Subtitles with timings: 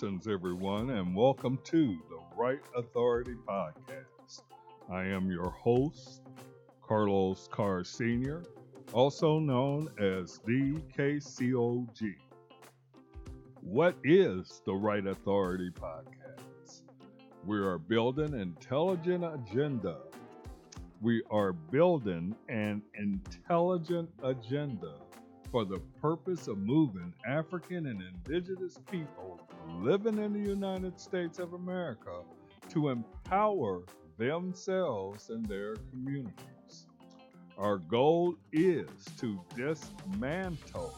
[0.00, 4.42] Blessings, everyone, and welcome to the Right Authority Podcast.
[4.88, 6.22] I am your host,
[6.86, 8.44] Carlos Carr Sr.,
[8.92, 12.14] also known as DKCOG.
[13.60, 16.82] What is the Right Authority Podcast?
[17.44, 19.96] We are building intelligent agenda.
[21.00, 24.94] We are building an intelligent agenda
[25.50, 29.40] for the purpose of moving African and indigenous people
[29.80, 32.22] living in the United States of America
[32.70, 33.82] to empower
[34.18, 36.86] themselves and their communities.
[37.56, 38.88] Our goal is
[39.20, 40.94] to dismantle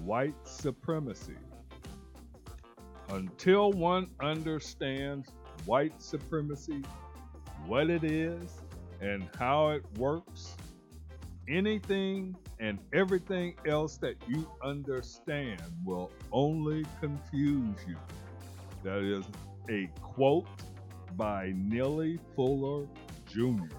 [0.00, 1.36] white supremacy.
[3.10, 5.28] Until one understands
[5.66, 6.82] white supremacy,
[7.66, 8.60] what it is,
[9.00, 10.56] and how it works,
[11.48, 17.96] anything and everything else that you understand will only confuse you.
[18.82, 19.24] That is
[19.70, 20.46] a quote
[21.16, 22.86] by Neely Fuller
[23.26, 23.74] Jr.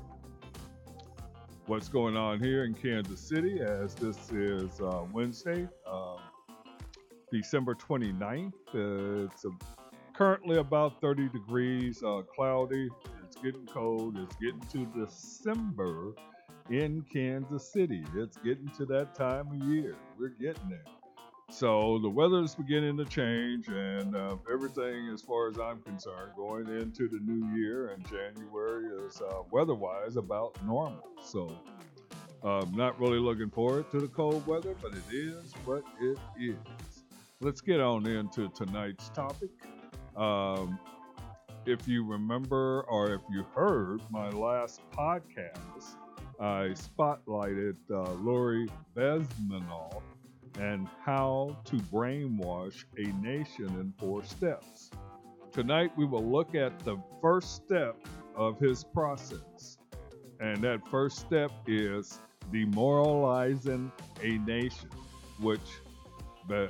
[1.67, 6.17] What's going on here in Kansas City as this is uh, Wednesday, um,
[7.31, 8.53] December 29th.
[8.73, 9.49] Uh, it's a,
[10.13, 12.87] currently about 30 degrees, uh, cloudy.
[13.23, 14.17] It's getting cold.
[14.17, 16.13] It's getting to December
[16.69, 18.03] in Kansas City.
[18.15, 19.95] It's getting to that time of year.
[20.19, 20.83] We're getting there.
[21.51, 26.31] So the weather is beginning to change, and uh, everything, as far as I'm concerned,
[26.35, 31.07] going into the new year and January is uh, weather-wise about normal.
[31.21, 31.55] So
[32.43, 36.55] I'm not really looking forward to the cold weather, but it is what it is.
[37.41, 39.51] Let's get on into tonight's topic.
[40.15, 40.79] Um,
[41.65, 45.95] if you remember or if you heard my last podcast,
[46.39, 50.01] I spotlighted uh, Yuri Bezmenov
[50.59, 54.89] and how to brainwash a nation in four steps.
[55.53, 57.95] Tonight, we will look at the first step
[58.35, 59.77] of his process.
[60.41, 62.19] And that first step is
[62.51, 63.91] demoralizing
[64.21, 64.89] a nation,
[65.39, 65.61] which
[66.49, 66.69] Be-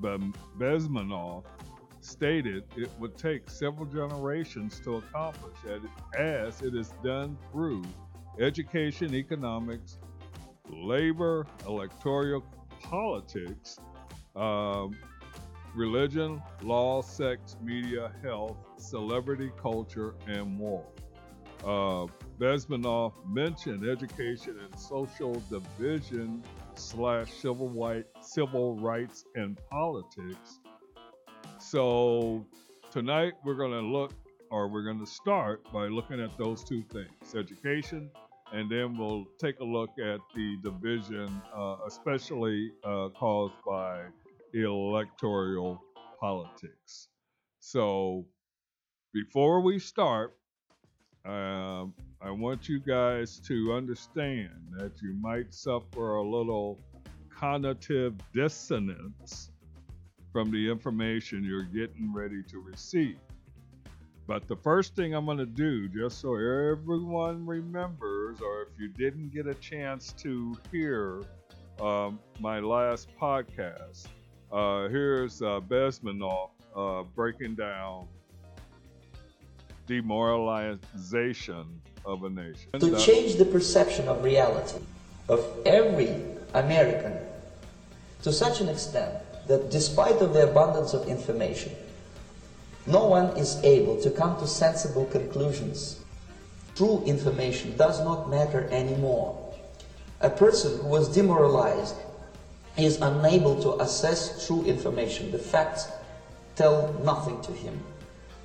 [0.00, 0.32] Be-
[2.00, 5.56] stated it would take several generations to accomplish,
[6.18, 7.82] as it is done through
[8.38, 9.98] education, economics,
[10.70, 12.44] labor, electoral
[12.82, 13.78] politics,
[14.34, 14.96] um,
[15.74, 20.84] religion, law, sex, media, health, celebrity culture, and more.
[21.64, 22.06] Uh,
[22.38, 26.42] Bezmenov mentioned education and social division
[26.74, 30.60] slash civil, white, civil rights and politics.
[31.58, 32.44] So
[32.90, 34.12] tonight we're going to look,
[34.50, 38.10] or we're going to start by looking at those two things: education
[38.54, 44.04] and then we'll take a look at the division, uh, especially uh, caused by
[44.52, 45.82] electoral
[46.20, 47.08] politics.
[47.58, 48.26] So,
[49.12, 50.36] before we start,
[51.26, 51.86] uh,
[52.20, 56.80] I want you guys to understand that you might suffer a little
[57.36, 59.50] cognitive dissonance
[60.32, 63.16] from the information you're getting ready to receive.
[64.26, 68.88] But the first thing I'm going to do, just so everyone remembers, or if you
[68.88, 71.22] didn't get a chance to hear
[71.78, 74.06] um, my last podcast,
[74.50, 78.06] uh, here's uh, Bezmenov uh, breaking down
[79.86, 82.70] demoralization of a nation.
[82.80, 84.78] To change the perception of reality
[85.28, 86.24] of every
[86.54, 87.18] American
[88.22, 89.12] to such an extent
[89.48, 91.72] that despite of the abundance of information,
[92.86, 96.00] no one is able to come to sensible conclusions.
[96.74, 99.40] True information does not matter anymore.
[100.20, 101.94] A person who was demoralized
[102.76, 105.30] is unable to assess true information.
[105.30, 105.88] The facts
[106.56, 107.80] tell nothing to him.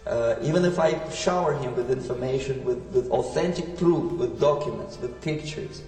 [0.06, 5.20] Uh, even if I shower him with information, with, with authentic proof, with documents, with
[5.22, 5.82] pictures,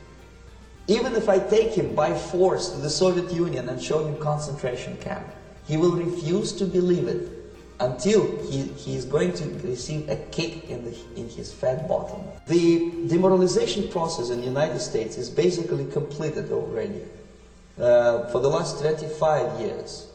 [0.87, 4.97] even if I take him by force to the Soviet Union and show him concentration
[4.97, 5.25] camp,
[5.67, 7.40] he will refuse to believe it
[7.81, 12.21] until he, he is going to receive a kick in, the, in his fat bottom.
[12.47, 17.01] The demoralization process in the United States is basically completed already.
[17.81, 20.07] Uh, for the last 25 years.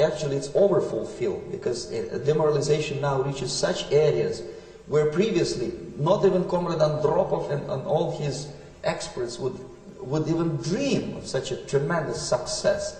[0.00, 4.42] Actually, it's overfulfilled because uh, demoralization now reaches such areas
[4.86, 8.48] where previously not even Comrade Andropov and, and all his
[8.82, 9.56] experts would,
[10.00, 12.98] would even dream of such a tremendous success.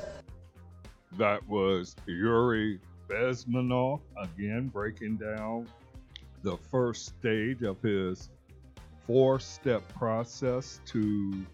[1.18, 2.78] That was Yuri
[3.12, 5.68] Bezmenov, again breaking down
[6.42, 8.30] the first stage of his
[9.06, 11.44] four step process to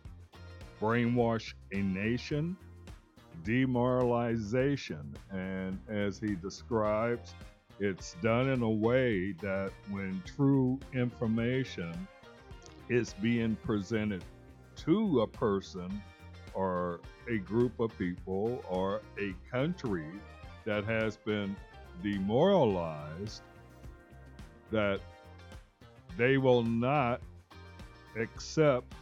[0.81, 2.57] brainwash a nation.
[3.45, 5.17] demoralization.
[5.31, 7.35] And as he describes,
[7.81, 11.95] it's done in a way that when true information
[12.89, 14.25] is being presented
[14.77, 16.03] to a person
[16.55, 17.01] or
[17.31, 20.11] a group of people or a country
[20.69, 21.57] that has been
[22.03, 23.41] demoralized,
[24.71, 25.01] that
[26.19, 27.23] they will not
[28.21, 28.93] accept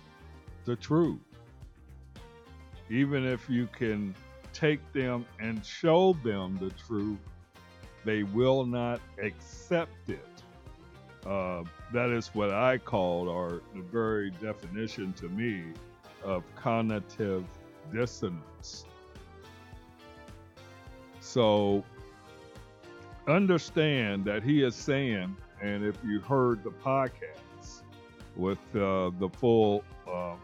[0.65, 1.19] the truth.
[2.89, 4.15] Even if you can
[4.53, 7.19] take them and show them the truth,
[8.05, 10.21] they will not accept it.
[11.27, 15.65] Uh, that is what I call, or the very definition to me,
[16.23, 17.45] of cognitive
[17.93, 18.85] dissonance.
[21.37, 21.85] So
[23.29, 27.83] understand that he is saying, and if you heard the podcast
[28.37, 30.37] with uh, the full uh,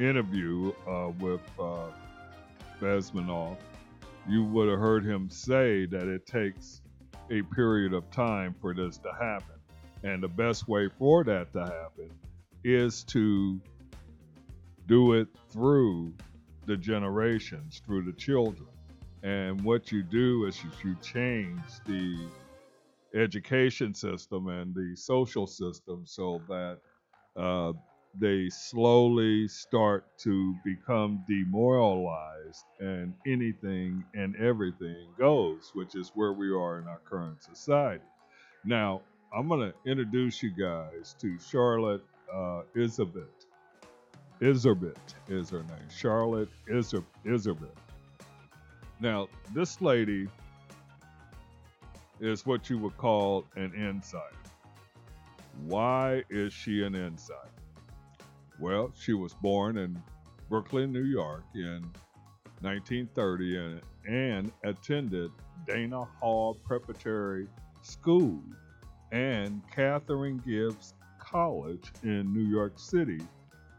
[0.00, 1.92] interview uh, with uh,
[2.80, 3.56] Bezmenov,
[4.28, 6.82] you would have heard him say that it takes
[7.30, 9.60] a period of time for this to happen.
[10.02, 12.10] And the best way for that to happen
[12.64, 13.60] is to
[14.88, 16.12] do it through
[16.66, 18.66] the generations, through the children.
[19.22, 22.26] And what you do is you change the
[23.14, 26.78] education system and the social system so that
[27.36, 27.72] uh,
[28.18, 36.50] they slowly start to become demoralized and anything and everything goes, which is where we
[36.50, 38.04] are in our current society.
[38.64, 39.02] Now,
[39.32, 42.02] I'm going to introduce you guys to Charlotte
[42.32, 43.46] uh, Iserbyt.
[44.40, 44.96] Iserbyt
[45.28, 45.88] is her name.
[45.88, 47.76] Charlotte Iser- Iserbyt.
[49.00, 50.28] Now, this lady
[52.20, 54.24] is what you would call an insider.
[55.64, 57.48] Why is she an insider?
[58.58, 60.00] Well, she was born in
[60.50, 61.82] Brooklyn, New York in
[62.60, 65.30] 1930 and, and attended
[65.66, 67.48] Dana Hall Preparatory
[67.80, 68.42] School
[69.12, 73.20] and Katharine Gibbs College in New York City,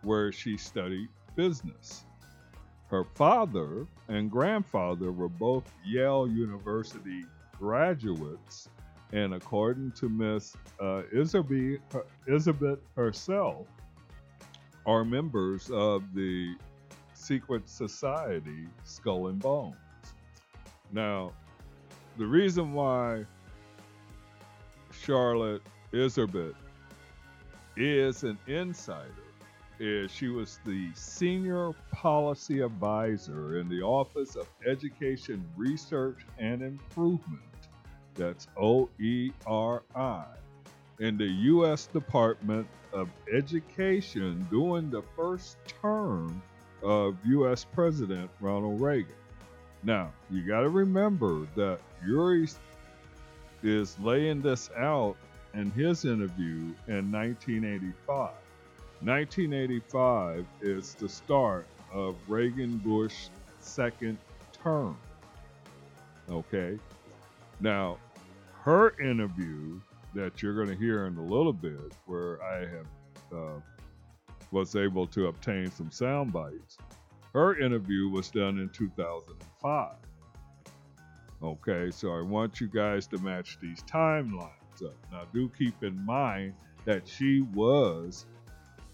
[0.01, 2.05] where she studied business.
[2.87, 7.23] Her father and grandfather were both Yale University
[7.57, 8.67] graduates,
[9.13, 13.67] and according to Miss uh, Iserbyt herself,
[14.85, 16.55] are members of the
[17.13, 19.75] secret society Skull and Bones.
[20.91, 21.31] Now,
[22.17, 23.25] the reason why
[24.91, 25.61] Charlotte
[25.93, 26.55] Iserbyt
[27.77, 29.30] is an insider
[29.81, 37.41] is she was the senior policy advisor in the Office of Education Research and Improvement.
[38.13, 40.25] That's OERI
[40.99, 41.87] in the U.S.
[41.87, 46.43] Department of Education during the first term
[46.83, 47.65] of U.S.
[47.65, 49.15] President Ronald Reagan.
[49.83, 52.47] Now, you got to remember that Yuri
[53.63, 55.15] is laying this out
[55.55, 58.31] in his interview in 1985.
[59.03, 64.17] 1985 is the start of Reagan Bush's second
[64.51, 64.95] term.
[66.29, 66.77] Okay.
[67.59, 67.97] Now,
[68.61, 69.79] her interview
[70.13, 72.85] that you're going to hear in a little bit, where I have
[73.33, 73.59] uh,
[74.51, 76.77] was able to obtain some sound bites.
[77.33, 79.95] Her interview was done in 2005.
[81.41, 84.95] Okay, so I want you guys to match these timelines up.
[85.11, 86.53] Now, do keep in mind
[86.85, 88.25] that she was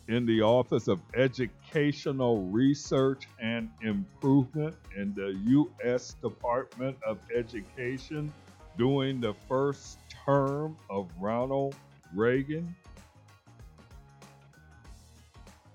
[0.07, 6.15] in the Office of Educational Research and Improvement in the U.S.
[6.21, 8.31] Department of Education
[8.77, 11.75] during the first term of Ronald
[12.15, 12.73] Reagan.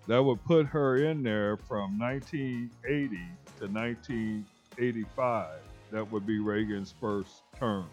[0.07, 3.17] That would put her in there from 1980
[3.59, 5.49] to 1985.
[5.91, 7.87] That would be Reagan's first term.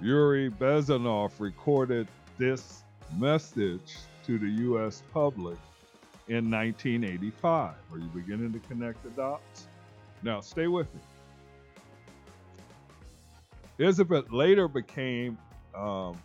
[0.00, 2.83] Yuri Bezmenov recorded this
[3.16, 3.96] message
[4.26, 5.02] to the U.S.
[5.12, 5.58] public
[6.28, 7.74] in 1985.
[7.92, 9.68] Are you beginning to connect the dots?
[10.22, 11.00] Now, stay with me.
[13.78, 15.36] Iserbyt later became
[15.74, 16.16] um,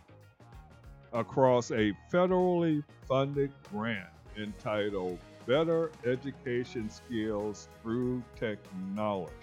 [1.12, 4.08] across a federally funded grant
[4.38, 9.34] entitled Better Education Skills Through Technology.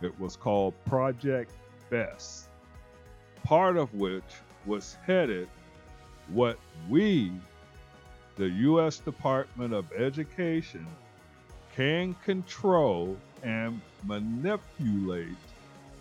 [0.00, 1.52] It was called Project
[1.90, 2.48] BEST,
[3.44, 4.24] part of which
[4.66, 5.48] was headed
[6.28, 7.32] what we,
[8.36, 8.98] the U.S.
[8.98, 10.86] Department of Education,
[11.74, 15.28] can control and manipulate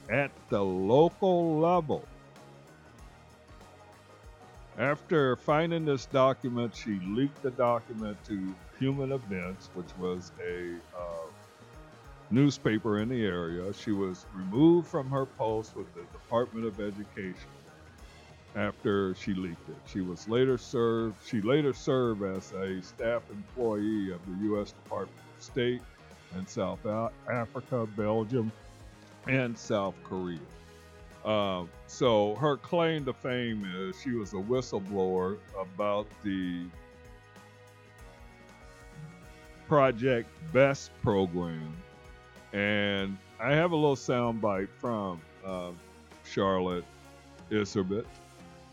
[0.10, 2.06] at the local level.
[4.78, 11.28] After finding this document, she leaked the document to Human Events, which was a uh,
[12.32, 13.72] newspaper in the area.
[13.74, 17.50] She was removed from her post with the Department of Education
[18.56, 19.76] after she leaked it.
[19.86, 21.16] She was later served.
[21.26, 24.72] She later served as a staff employee of the U.S.
[24.72, 25.82] Department of State
[26.38, 26.86] in South
[27.30, 28.52] Africa, Belgium,
[29.28, 30.40] and South Korea.
[31.24, 36.66] Uh, so her claim to fame is she was a whistleblower about the
[39.68, 41.74] Project Best program,
[42.52, 45.70] and I have a little soundbite from uh,
[46.26, 46.84] Charlotte
[47.52, 48.06] Iserbyt,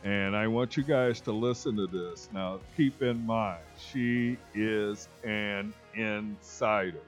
[0.04, 2.28] and I want you guys to listen to this.
[2.32, 7.02] Now, keep in mind, she is an insider.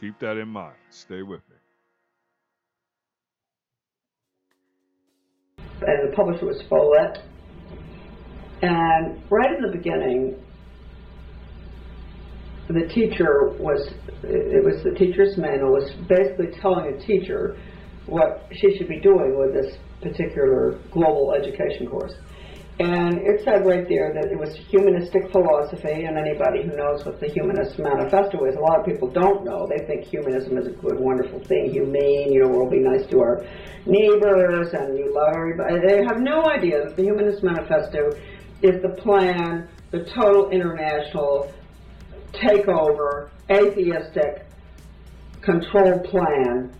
[0.00, 0.76] Keep that in mind.
[0.90, 1.54] Stay with me.
[5.86, 7.18] and the publisher was Follett.
[8.62, 10.36] And right in the beginning,
[12.68, 13.90] the teacher was,
[14.22, 17.58] it was the teacher's manual, was basically telling a teacher
[18.06, 22.14] what she should be doing with this particular global education course.
[22.80, 27.20] And it said right there that it was humanistic philosophy, and anybody who knows what
[27.20, 29.68] the Humanist Manifesto is, a lot of people don't know.
[29.68, 33.20] They think humanism is a good, wonderful thing, humane, you know, we'll be nice to
[33.20, 33.46] our
[33.86, 35.86] neighbors, and you love everybody.
[35.86, 38.10] They have no idea that the Humanist Manifesto
[38.60, 41.52] is the plan, the total international
[42.32, 44.46] takeover, atheistic
[45.42, 46.74] control plan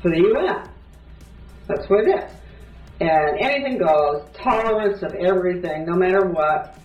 [0.00, 0.71] for the UN.
[1.68, 2.32] That's what it is.
[3.00, 6.78] And anything goes, tolerance of everything, no matter what,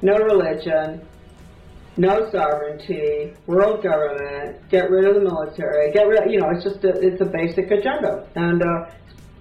[0.00, 1.06] no religion,
[1.96, 6.64] no sovereignty, world government, get rid of the military, get rid of, you know, it's
[6.64, 8.26] just a, it's a basic agenda.
[8.34, 8.90] And uh,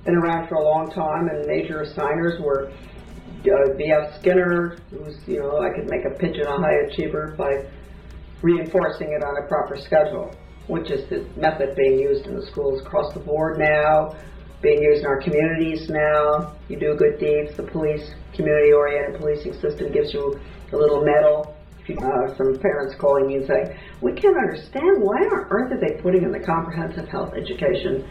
[0.03, 4.19] been around for a long time, and major signers were uh, B.F.
[4.19, 7.65] Skinner, who's, you know, I could make a pigeon a high achiever by
[8.41, 10.35] reinforcing it on a proper schedule,
[10.67, 14.15] which is the method being used in the schools across the board now
[14.63, 16.55] being used in our communities now.
[16.69, 20.39] You do good deeds, the police, community-oriented policing system gives you
[20.71, 21.55] a little medal.
[21.83, 26.01] Uh, some parents calling me and saying, we can't understand why on earth are they
[26.01, 28.07] putting in the comprehensive health education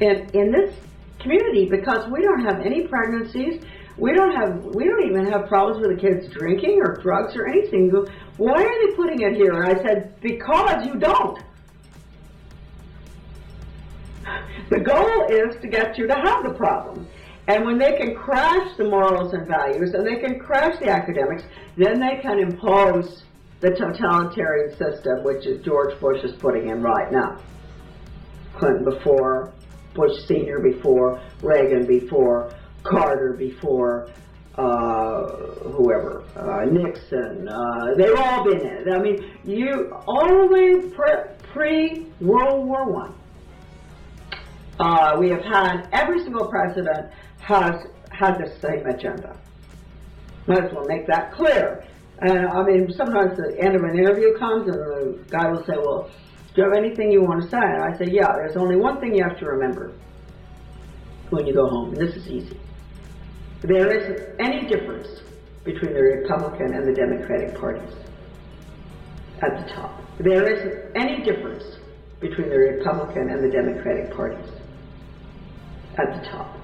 [0.00, 0.74] in, in this
[1.20, 3.62] community because we don't have any pregnancies.
[3.96, 7.46] We don't have, we don't even have problems with the kids drinking or drugs or
[7.46, 7.92] anything.
[8.38, 9.62] Why are they putting it here?
[9.62, 11.38] And I said, because you don't.
[14.68, 17.08] The goal is to get you to have the problem.
[17.48, 21.42] And when they can crash the morals and values and they can crash the academics,
[21.76, 23.24] then they can impose
[23.60, 27.40] the totalitarian system, which is George Bush is putting in right now.
[28.56, 29.52] Clinton before,
[29.94, 30.60] Bush Sr.
[30.60, 34.08] before, Reagan before, Carter before,
[34.56, 35.26] uh,
[35.72, 38.88] whoever, uh, Nixon, uh, they've all been in it.
[38.88, 43.14] I mean, you only way pre World War One
[44.80, 49.38] uh, we have had every single president has had the same agenda.
[50.46, 51.84] Might as well make that clear.
[52.20, 55.74] And I mean, sometimes the end of an interview comes and the guy will say,
[55.76, 56.10] "Well,
[56.54, 59.00] do you have anything you want to say?" And I say, "Yeah, there's only one
[59.00, 59.92] thing you have to remember
[61.28, 62.58] when you go home, and this is easy.
[63.60, 65.08] There isn't any difference
[65.62, 67.94] between the Republican and the Democratic parties
[69.42, 70.02] at the top.
[70.18, 71.64] There isn't any difference
[72.20, 74.59] between the Republican and the Democratic parties
[76.00, 76.56] at the top.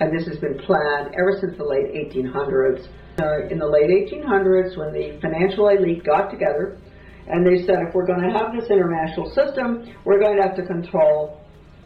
[0.00, 2.88] And this has been planned ever since the late 1800s.
[3.20, 6.78] Uh, in the late 1800s, when the financial elite got together
[7.26, 10.56] and they said, if we're going to have this international system, we're going to have
[10.56, 11.40] to control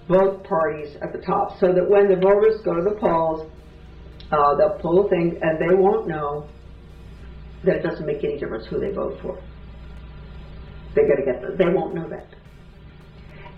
[0.08, 3.50] both parties at the top so that when the voters go to the polls,
[4.30, 6.48] uh, they'll pull a thing and they won't know
[7.64, 9.40] that it doesn't make any difference who they vote for.
[10.94, 12.28] They're going to get the, they won't know that.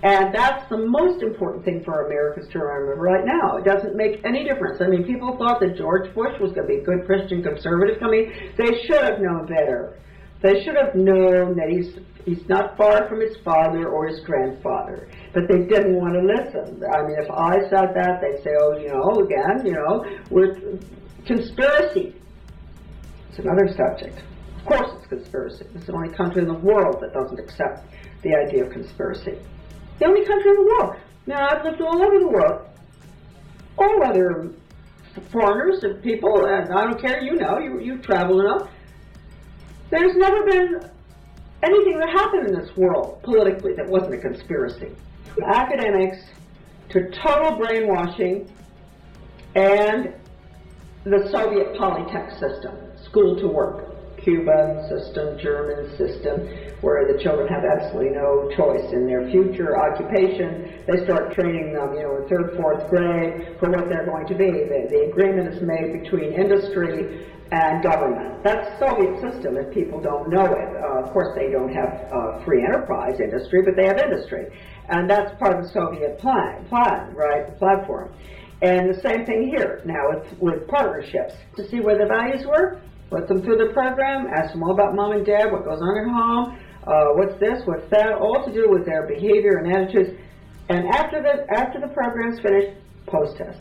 [0.04, 3.56] And that's the most important thing for Americans to remember right now.
[3.56, 4.82] It doesn't make any difference.
[4.82, 7.98] I mean, people thought that George Bush was going to be a good Christian conservative
[7.98, 8.30] coming.
[8.58, 9.98] They should have known better.
[10.42, 11.96] They should have known that he's
[12.26, 15.08] he's not far from his father or his grandfather.
[15.32, 16.84] But they didn't want to listen.
[16.84, 20.78] I mean, if I said that, they'd say, oh, you know, again, you know, we're
[21.24, 22.14] conspiracy.
[23.30, 24.22] It's another subject.
[24.58, 25.64] Of course it's conspiracy.
[25.74, 27.88] It's the only country in the world that doesn't accept
[28.22, 29.38] the idea of conspiracy.
[29.98, 30.96] The only country in the world.
[31.26, 32.66] Now, I've lived all over the world.
[33.78, 34.52] All other
[35.30, 38.68] foreigners and people, and I don't care, you know, you, you travel enough.
[39.90, 40.80] There's never been
[41.62, 44.90] anything that happened in this world politically that wasn't a conspiracy.
[45.44, 46.18] Academics
[46.90, 48.50] to total brainwashing
[49.54, 50.14] and
[51.04, 53.83] the Soviet Polytech system, school to work.
[54.24, 56.48] Cuban system, German system,
[56.80, 60.82] where the children have absolutely no choice in their future occupation.
[60.88, 64.34] They start training them, you know, in third, fourth grade for what they're going to
[64.34, 64.50] be.
[64.50, 68.42] The, the agreement is made between industry and government.
[68.42, 70.70] That's Soviet system if people don't know it.
[70.76, 74.46] Uh, of course, they don't have uh, free enterprise industry, but they have industry.
[74.88, 78.12] And that's part of the Soviet plan, plan right, the platform.
[78.62, 82.80] And the same thing here now with, with partnerships to see where the values were,
[83.14, 85.94] put them through the program, ask them all about mom and dad, what goes on
[85.98, 90.18] at home, uh, what's this, what's that, all to do with their behavior and attitudes.
[90.68, 93.60] And after the after the program's finished, post test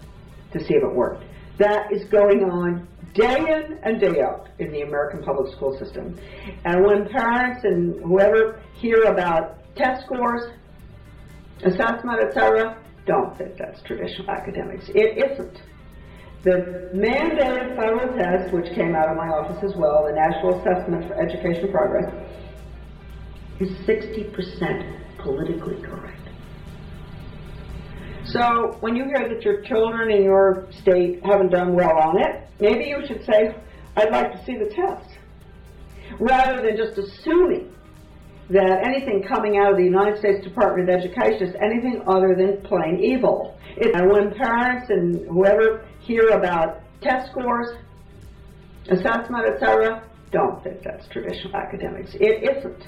[0.53, 1.23] to see if it worked.
[1.59, 6.17] That is going on day in and day out in the American public school system.
[6.65, 10.49] And when parents and whoever hear about test scores,
[11.63, 14.89] assessment, etc., don't think that's traditional academics.
[14.95, 15.61] It isn't.
[16.43, 21.07] The mandated federal test, which came out of my office as well, the National Assessment
[21.07, 22.13] for Education Progress,
[23.61, 26.19] is 60% politically correct.
[28.25, 32.49] So when you hear that your children in your state haven't done well on it,
[32.59, 33.55] maybe you should say,
[33.95, 35.17] I'd like to see the test.
[36.19, 37.73] Rather than just assuming
[38.49, 42.61] that anything coming out of the United States Department of Education is anything other than
[42.63, 43.57] plain evil.
[43.77, 47.77] It, when parents and whoever hear about test scores,
[48.89, 52.15] assessment, etc., don't think that's traditional academics.
[52.15, 52.87] It isn't.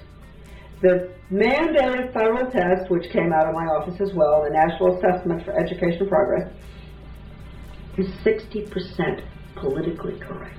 [0.82, 5.46] The mandated federal test, which came out of my office as well, the National Assessment
[5.46, 6.52] for Education Progress,
[7.98, 9.24] is 60%
[9.56, 10.58] politically correct.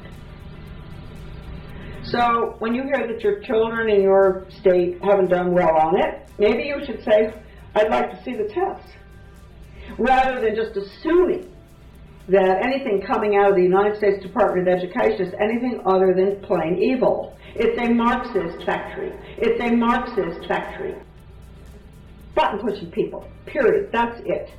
[2.05, 6.29] So when you hear that your children in your state haven't done well on it,
[6.39, 7.35] maybe you should say,
[7.75, 8.89] I'd like to see the test.
[9.99, 11.51] Rather than just assuming
[12.29, 16.41] that anything coming out of the United States Department of Education is anything other than
[16.43, 17.37] plain evil.
[17.55, 19.13] It's a Marxist factory.
[19.39, 20.95] It's a Marxist factory.
[22.35, 23.27] Button pushing people.
[23.47, 23.91] Period.
[23.93, 24.51] That's it.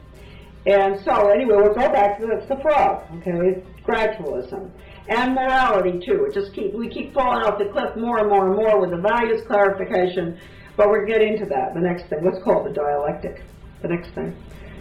[0.65, 3.63] And so, anyway, we'll go back to the, the frog, okay?
[3.85, 4.71] Gradualism
[5.09, 6.25] and morality too.
[6.25, 8.91] It just keep we keep falling off the cliff more and more and more with
[8.91, 10.39] the values clarification.
[10.75, 11.73] But we're getting to that.
[11.73, 13.41] The next thing, let's call it the dialectic.
[13.81, 14.35] The next thing,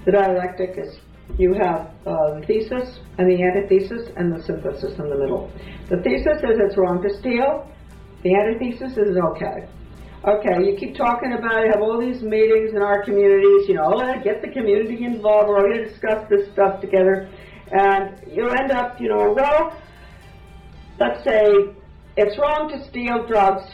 [0.04, 0.98] the dialectic is
[1.38, 5.50] you have uh, the thesis and the antithesis and the synthesis in the middle.
[5.90, 7.70] The thesis is it's wrong to steal.
[8.22, 9.68] The antithesis is okay.
[10.24, 13.92] Okay, you keep talking about it, have all these meetings in our communities, you know,
[13.94, 17.30] oh, get the community involved, we're all going to discuss this stuff together.
[17.70, 19.80] And you end up, you know, well,
[20.98, 21.44] let's say
[22.16, 23.64] it's wrong to steal drugs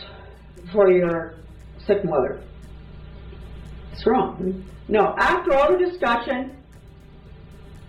[0.72, 1.36] for your
[1.86, 2.42] sick mother.
[3.92, 4.68] It's wrong.
[4.88, 6.56] No, after all the discussion,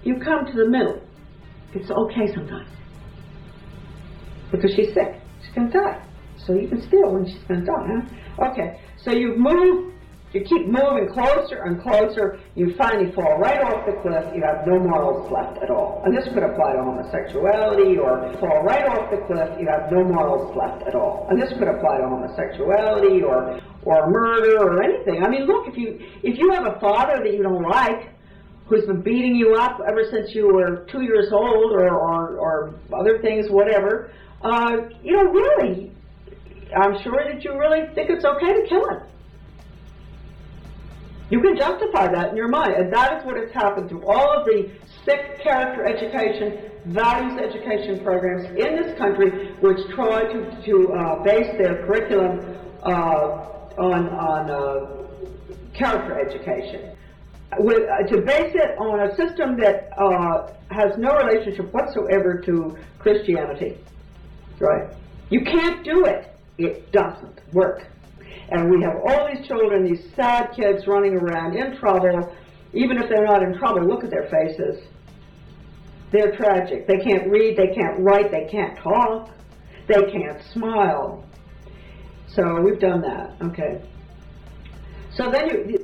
[0.04, 1.02] you come to the middle.
[1.74, 2.70] It's okay sometimes.
[4.52, 5.16] Because she's sick.
[5.44, 6.06] She's going to die.
[6.38, 8.52] So you can steal when she's going to die, huh?
[8.52, 9.94] Okay, so you move
[10.34, 14.66] you keep moving closer and closer, you finally fall right off the cliff, you have
[14.66, 16.02] no morals left at all.
[16.06, 20.04] And this could apply to homosexuality or fall right off the cliff, you have no
[20.04, 21.28] morals left at all.
[21.30, 25.24] And this could apply to homosexuality or or murder or anything.
[25.24, 28.10] I mean, look, if you if you have a father that you don't like,
[28.66, 32.76] who's been beating you up ever since you were two years old or, or, or
[32.98, 35.92] other things, whatever, uh, you know, really,
[36.76, 39.04] I'm sure that you really think it's okay to kill him.
[41.30, 44.40] You can justify that in your mind, and that is what has happened through all
[44.40, 44.70] of the
[45.06, 51.50] sick character education, values education programs in this country, which try to, to uh, base
[51.58, 52.40] their curriculum
[52.84, 53.48] uh,
[53.80, 55.08] on, on uh,
[55.74, 56.93] character education.
[57.60, 62.78] With, uh, to base it on a system that uh, has no relationship whatsoever to
[63.00, 63.78] Christianity.
[64.60, 64.94] Right?
[65.30, 66.34] You can't do it.
[66.58, 67.88] It doesn't work.
[68.50, 72.36] And we have all these children, these sad kids running around in trouble.
[72.74, 74.84] Even if they're not in trouble, look at their faces.
[76.12, 76.88] They're tragic.
[76.88, 79.32] They can't read, they can't write, they can't talk,
[79.88, 81.26] they can't smile.
[82.28, 83.36] So we've done that.
[83.42, 83.82] Okay.
[85.16, 85.83] So then you.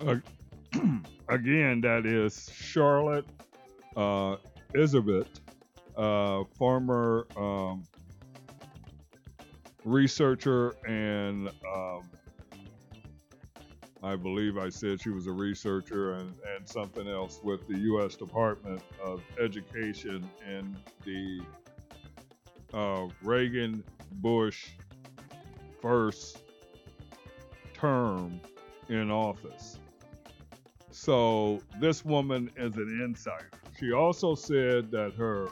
[1.28, 3.26] Again, that is Charlotte
[3.96, 4.36] uh,
[4.74, 5.26] Iserbyt,
[5.96, 7.84] uh, former um,
[9.84, 12.04] researcher and um,
[14.02, 18.14] I believe I said she was a researcher and, and something else with the U.S.
[18.14, 21.40] Department of Education in the
[22.72, 23.82] uh, Reagan
[24.12, 24.68] Bush
[25.82, 26.38] first
[27.74, 28.40] term
[28.88, 29.78] in office.
[31.08, 33.48] So this woman is an insider.
[33.80, 35.48] She also said that her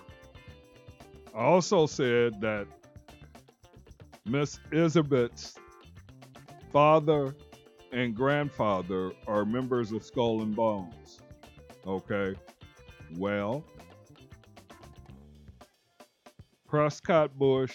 [1.34, 2.66] also said that
[4.26, 5.54] Miss Elizabeth's
[6.70, 7.34] father
[7.90, 11.20] and grandfather are members of Skull and Bones.
[11.86, 12.34] Okay.
[13.16, 13.64] Well,
[16.68, 17.74] Prescott Bush,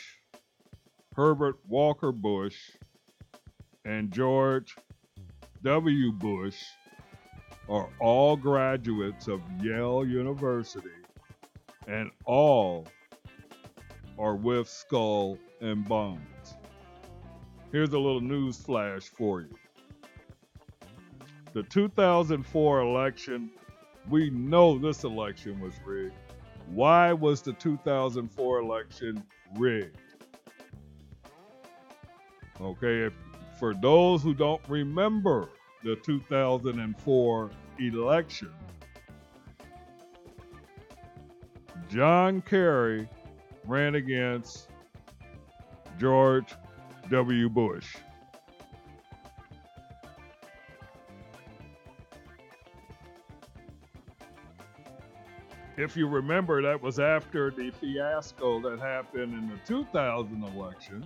[1.15, 2.59] Herbert Walker Bush,
[3.85, 4.75] and George
[5.63, 6.11] W.
[6.11, 6.61] Bush
[7.71, 10.89] are all graduates of Yale University
[11.87, 12.85] and all
[14.19, 16.57] are with Skull and Bones.
[17.71, 19.55] Here's a little news flash for you.
[21.53, 23.49] The 2004 election,
[24.09, 26.13] we know this election was rigged.
[26.67, 29.23] Why was the 2004 election
[29.57, 29.97] rigged?
[32.59, 33.13] Okay, if,
[33.57, 35.47] for those who don't remember
[35.83, 37.51] the 2004
[37.87, 38.53] election,
[41.89, 43.09] John Kerry
[43.65, 44.69] ran against
[45.99, 46.55] George
[47.09, 47.49] W.
[47.49, 47.97] Bush.
[55.77, 61.03] If you remember, that was after the fiasco that happened in the 2000 election,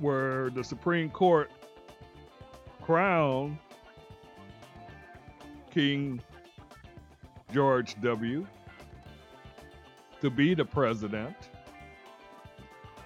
[0.00, 1.50] where the Supreme Court
[2.80, 3.58] crowned
[5.70, 6.20] King
[7.52, 8.46] George W.
[10.20, 11.36] to be the president.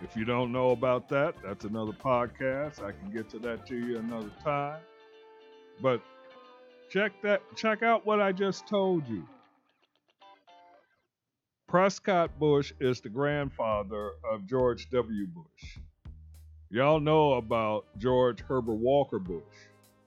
[0.03, 2.83] If you don't know about that, that's another podcast.
[2.83, 4.81] I can get to that to you another time.
[5.81, 6.03] But
[6.91, 9.27] check that check out what I just told you.
[11.69, 15.27] Prescott Bush is the grandfather of George W.
[15.27, 15.79] Bush.
[16.71, 19.43] Y'all know about George Herbert Walker Bush.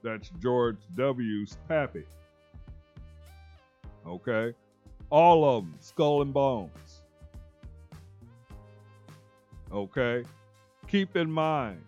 [0.04, 2.04] That's George W.'s pappy.
[4.08, 4.54] Okay?
[5.10, 7.02] All of them, skull and bones.
[9.72, 10.24] Okay?
[10.88, 11.82] Keep in mind,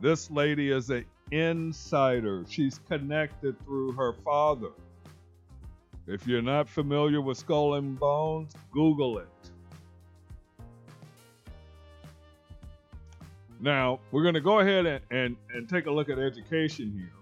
[0.00, 2.44] this lady is an insider.
[2.48, 4.70] She's connected through her father.
[6.06, 9.28] If you're not familiar with Skull and Bones, Google it.
[13.60, 17.21] Now, we're going to go ahead and, and, and take a look at education here.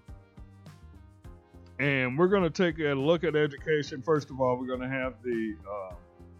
[1.81, 4.03] And we're going to take a look at education.
[4.03, 5.95] First of all, we're going to have the uh,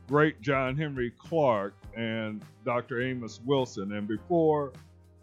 [0.08, 3.02] great John Henrik Clarke and Dr.
[3.02, 3.94] Amos Wilson.
[3.94, 4.72] And before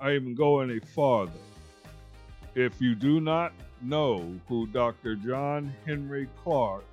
[0.00, 1.30] I even go any farther,
[2.56, 5.14] if you do not know who Dr.
[5.14, 6.84] John Henrik Clarke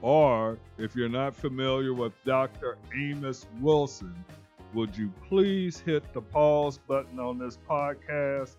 [0.00, 2.78] or if you're not familiar with Dr.
[2.96, 4.14] Amos Wilson,
[4.72, 8.54] would you please hit the pause button on this podcast,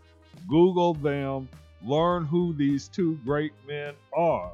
[0.46, 1.48] Google them,
[1.86, 4.52] learn who these two great men are.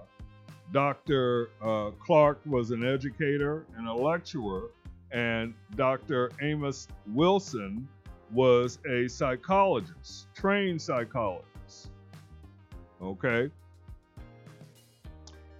[0.72, 1.50] Dr.
[1.62, 4.70] Uh, Clarke was an educator and a lecturer,
[5.12, 6.32] and Dr.
[6.42, 7.88] Amos Wilson
[8.32, 11.90] was a psychologist, trained psychologist.
[13.02, 13.50] Okay?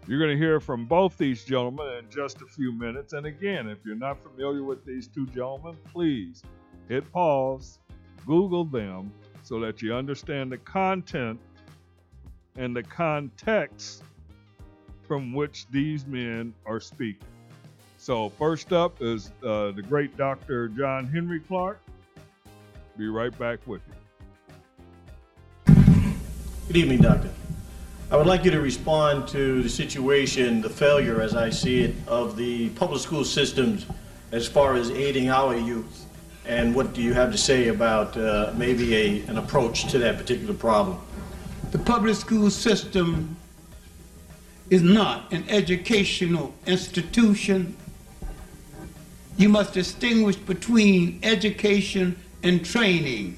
[0.08, 3.14] You're going to hear from both these gentlemen in just a few minutes.
[3.14, 6.44] And again, if you're not familiar with these two gentlemen, please
[6.90, 7.80] hit pause,
[8.26, 9.12] Google them
[9.44, 11.40] so that you understand the content
[12.56, 14.04] and the context
[15.08, 17.28] from which these men are speaking.
[17.98, 20.70] So, first up is uh, the great Dr.
[20.70, 21.80] John Henrik Clarke.
[22.98, 23.82] Be right back with
[25.68, 25.74] you.
[26.68, 27.30] Good evening, Doctor.
[28.10, 31.96] I would like you to respond to the situation, the failure, as I see it,
[32.08, 33.86] of the public school systems
[34.32, 36.06] as far as aiding our youth.
[36.46, 40.18] And what do you have to say about uh, maybe a, an approach to that
[40.18, 41.00] particular problem?
[41.72, 43.36] The public school system
[44.70, 47.76] is not an educational institution.
[49.38, 53.38] You must distinguish between education and training.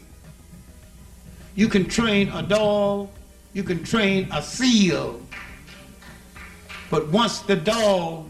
[1.56, 3.10] You can train a dog
[3.54, 5.22] you can train a seal.
[6.90, 8.28] But once the dog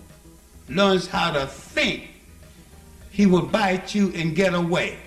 [0.69, 2.09] learns how to think,
[3.09, 4.99] he will bite you and get away.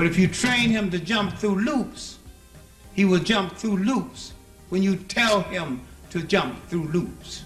[0.00, 2.20] But if you train him to jump through loops,
[2.94, 4.32] he will jump through loops
[4.70, 7.44] when you tell him to jump through loops.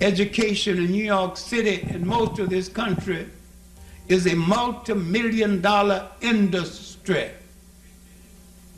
[0.00, 3.26] Education in New York City and most of this country
[4.06, 7.32] is a multi-million dollar industry.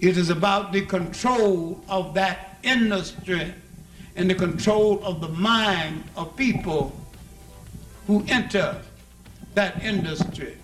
[0.00, 3.52] It is about the control of that industry
[4.16, 6.98] and the control of the mind of people
[8.06, 8.80] who enter
[9.52, 10.56] that industry.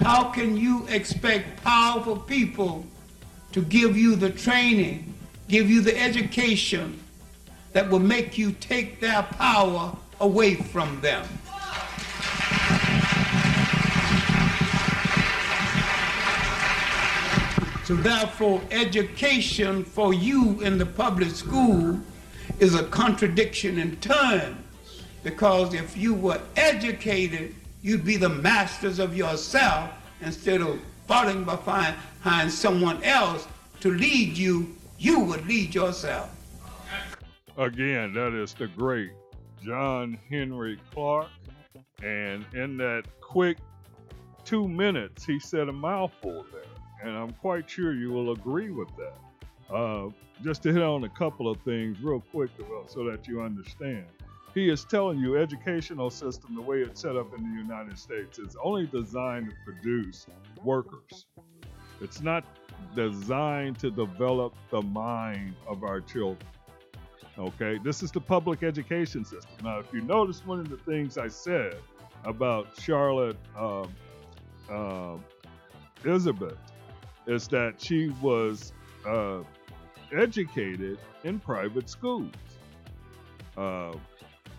[0.00, 2.84] How can you expect powerful people
[3.52, 5.12] to give you the training,
[5.48, 6.98] give you the education
[7.72, 11.26] that will make you take their power away from them?
[17.84, 21.98] So therefore, education for you in the public school
[22.60, 24.56] is a contradiction in terms.
[25.24, 29.90] Because if you were educated, you'd be the masters of yourself
[30.20, 33.46] instead of following behind someone else
[33.80, 36.30] to lead you, you would lead yourself.
[37.56, 39.10] Again, that is the great
[39.64, 41.28] John Henrik Clarke.
[42.02, 43.58] And in that quick
[44.44, 46.62] two minutes, he said a mouthful there.
[47.02, 49.74] And I'm quite sure you will agree with that.
[49.74, 50.10] Uh,
[50.42, 52.50] just to hit on a couple of things real quick
[52.86, 54.06] so that you understand.
[54.54, 58.38] He is telling you educational system, the way it's set up in the United States,
[58.38, 60.26] is only designed to produce
[60.64, 61.26] workers.
[62.00, 62.44] It's not
[62.96, 66.48] designed to develop the mind of our children.
[67.38, 69.52] Okay, this is the public education system.
[69.62, 71.76] Now, if you notice, one of the things I said
[72.24, 73.86] about Charlotte uh,
[74.68, 75.16] uh,
[76.04, 76.58] Elizabeth
[77.26, 78.72] is that she was
[79.06, 79.38] uh,
[80.12, 82.32] educated in private schools.
[83.56, 83.92] Uh,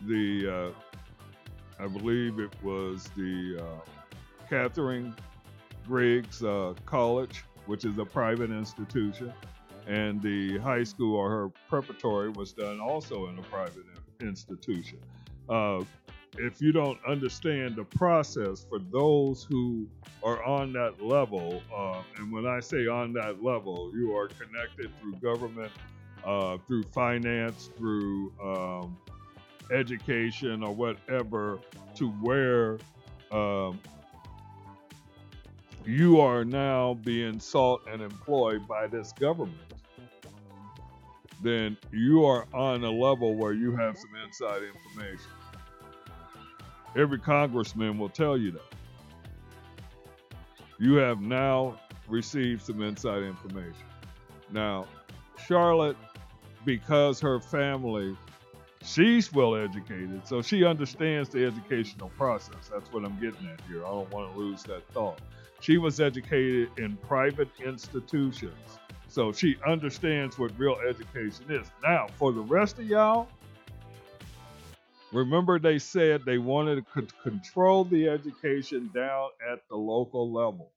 [0.07, 5.15] the uh, I believe it was the uh, Catherine
[5.87, 9.33] Griggs uh, College, which is a private institution,
[9.87, 13.85] and the high school or her preparatory was done also in a private
[14.19, 14.99] institution.
[15.49, 15.83] Uh,
[16.37, 19.87] if you don't understand the process for those who
[20.23, 24.91] are on that level, uh, and when I say on that level, you are connected
[24.99, 25.71] through government,
[26.23, 28.97] uh, through finance, through um,
[29.71, 31.59] education, or whatever,
[31.95, 32.77] to where
[33.31, 33.79] um,
[35.85, 39.57] you are now being sought and employed by this government.
[41.41, 45.31] Then you are on a level where you have some inside information.
[46.95, 48.73] Every congressman will tell you that.
[50.77, 53.85] You have now received some inside information.
[54.51, 54.87] Now,
[55.47, 55.97] Charlotte,
[56.65, 58.15] because her family,
[58.83, 62.69] she's well educated, so she understands the educational process.
[62.71, 63.85] That's what I'm getting at here.
[63.85, 65.19] I don't want to lose that thought.
[65.59, 71.67] She was educated in private institutions, so she understands what real education is.
[71.83, 73.27] Now, for the rest of y'all,
[75.11, 80.71] Remember, they said they wanted to control the education down at the local level.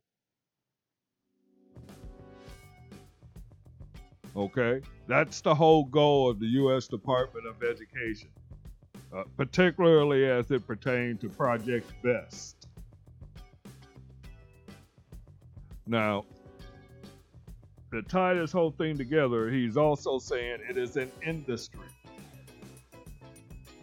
[4.37, 4.81] Okay?
[5.07, 6.88] That's the whole goal of the U.S.
[6.88, 8.29] Department of Education,
[9.14, 12.68] uh, particularly as it pertains to Project BEST.
[15.87, 16.25] Now,
[17.92, 21.81] to tie this whole thing together, he's also saying it is an industry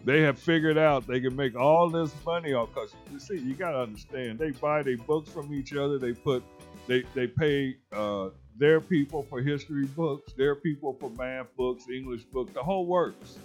[0.04, 3.54] they have figured out they can make all this money off because you see you
[3.54, 6.42] got to understand they buy their books from each other they put
[6.92, 8.28] they they pay uh,
[8.58, 13.38] their people for history books their people for math books english books the whole works.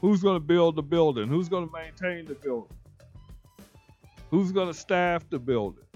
[0.00, 1.28] Who's going to build the building?
[1.28, 2.76] Who's going to maintain the building?
[4.30, 5.86] Who's going to staff the buildings?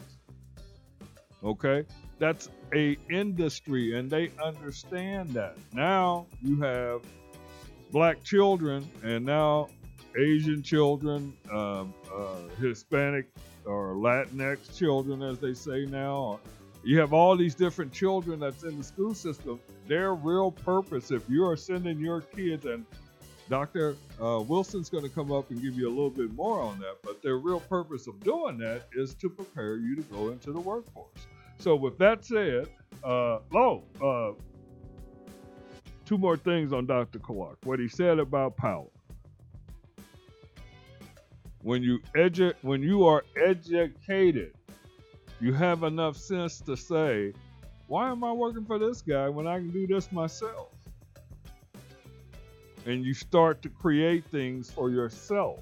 [1.44, 1.84] Okay?
[2.18, 5.58] That's a industry and they understand that.
[5.74, 7.02] Now you have
[7.92, 9.68] black children and now
[10.18, 13.26] Asian children, um, uh, Hispanic
[13.64, 16.40] or Latinx children, as they say now.
[16.84, 19.60] You have all these different children that's in the school system.
[19.86, 22.84] Their real purpose, if you are sending your kids, and
[23.48, 23.96] Dr.
[24.22, 26.96] Uh, Wilson's going to come up and give you a little bit more on that,
[27.02, 30.60] but their real purpose of doing that is to prepare you to go into the
[30.60, 31.26] workforce.
[31.58, 32.68] So, with that said,
[33.02, 34.32] uh, Lo, uh,
[36.04, 37.18] two more things on Dr.
[37.18, 37.58] Clarke.
[37.64, 38.86] What he said about power.
[41.62, 44.54] When you edu- when you are educated,
[45.40, 47.32] you have enough sense to say,
[47.86, 50.68] why am I working for this guy when I can do this myself?
[52.86, 55.60] And you start to create things for yourself.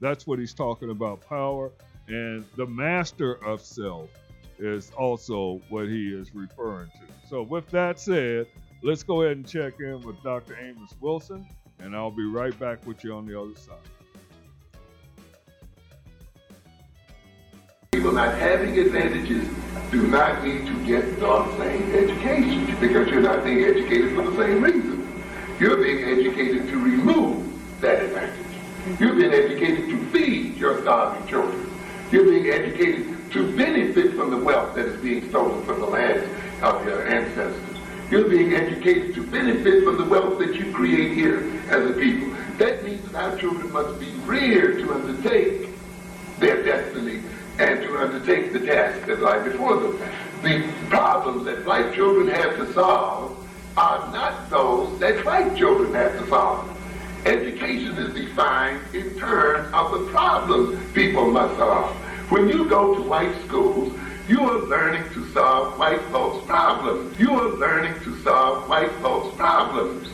[0.00, 1.72] That's what he's talking about power.
[2.08, 4.10] And the master of self
[4.58, 7.28] is also what he is referring to.
[7.28, 8.46] So, with that said,
[8.82, 10.56] Let's go ahead and check in with Dr.
[10.60, 11.46] Amos Wilson,
[11.80, 13.76] and I'll be right back with you on the other side.
[18.06, 19.48] People not having advantages
[19.90, 24.36] do not need to get the same education because you're not being educated for the
[24.36, 25.22] same reason.
[25.58, 29.00] You're being educated to remove that advantage.
[29.00, 31.68] You're being educated to feed your starving children.
[32.12, 36.30] You're being educated to benefit from the wealth that is being stolen from the lands
[36.62, 37.76] of your ancestors.
[38.08, 41.40] You're being educated to benefit from the wealth that you create here
[41.70, 42.28] as a people.
[42.58, 45.70] That means that our children must be reared to undertake
[46.38, 47.22] their destiny
[47.58, 49.98] and to undertake the task that lie before them.
[50.42, 53.36] The problems that black children have to solve
[53.76, 56.72] are not those that white children have to solve.
[57.26, 61.94] Education is defined in terms of the problems people must solve.
[62.30, 63.92] When you go to white schools,
[64.28, 67.18] you are learning to solve white folks' problems.
[67.18, 70.08] You are learning to solve white folks' problems.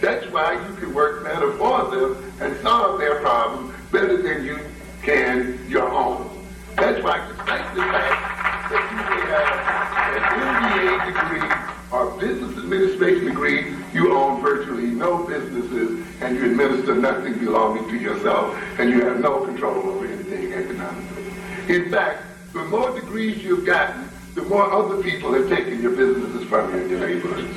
[0.00, 4.58] That's why you can work better for them and solve their problems better than you
[5.02, 6.37] can your own.
[6.80, 10.22] That's why, despite the fact that you may have an
[10.62, 11.48] MBA degree
[11.90, 17.96] or business administration degree, you own virtually no businesses and you administer nothing belonging to
[17.96, 21.24] yourself and you have no control over anything economically.
[21.68, 26.48] In fact, the more degrees you've gotten, the more other people have taken your businesses
[26.48, 27.56] from you in your neighborhoods.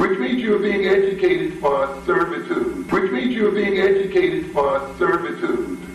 [0.00, 2.90] Which means you're being educated for servitude.
[2.90, 5.91] Which means you're being educated for servitude.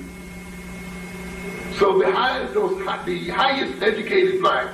[1.78, 4.74] So the highest, those, the highest educated black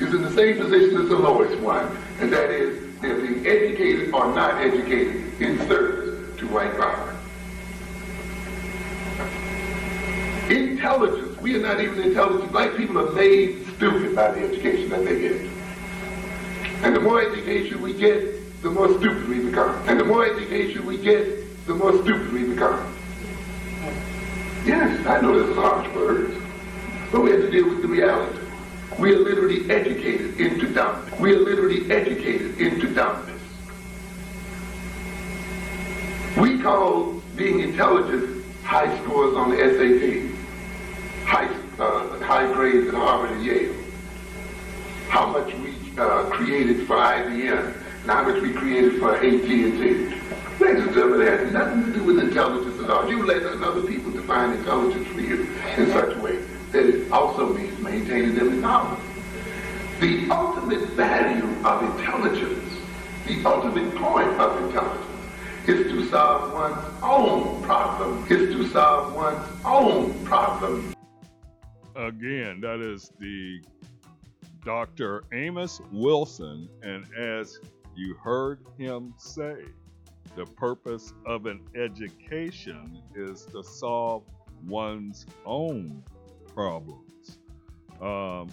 [0.00, 4.14] is in the same position as the lowest one, and that is they're being educated
[4.14, 7.14] or not educated in service to white power.
[10.48, 11.38] Intelligence.
[11.42, 12.50] We are not even intelligent.
[12.50, 15.50] Black people are made stupid by the education that they get.
[16.82, 19.86] And the more education we get, the more stupid we become.
[19.86, 22.97] And the more education we get, the more stupid we become.
[24.68, 26.34] Yes, I know this is harsh words,
[27.10, 28.38] but we have to deal with the reality.
[28.98, 31.18] We are literally educated into dumbness.
[31.18, 33.40] We are literally educated into dumbness.
[36.36, 40.36] We call being intelligent high scores on the SAT,
[41.26, 41.46] high,
[41.82, 43.74] uh, high grades at Harvard and Yale,
[45.08, 50.12] how much we uh, created for IBM, and how much we created for AT&T.
[50.60, 53.08] It has nothing to do with intelligence at all.
[53.08, 55.42] You let other people define intelligence for you
[55.76, 56.38] in such a way
[56.72, 58.98] that it also means maintaining them in knowledge.
[60.00, 62.74] The ultimate value of intelligence,
[63.26, 65.04] the ultimate point of intelligence,
[65.66, 70.94] is to solve one's own problem, is to solve one's own problem.
[71.94, 73.60] Again, that is the
[74.64, 75.24] Dr.
[75.32, 77.58] Amos Wilson, and as
[77.96, 79.64] you heard him say,
[80.38, 84.22] the purpose of an education is to solve
[84.68, 86.00] one's own
[86.54, 87.40] problems.
[88.00, 88.48] Um,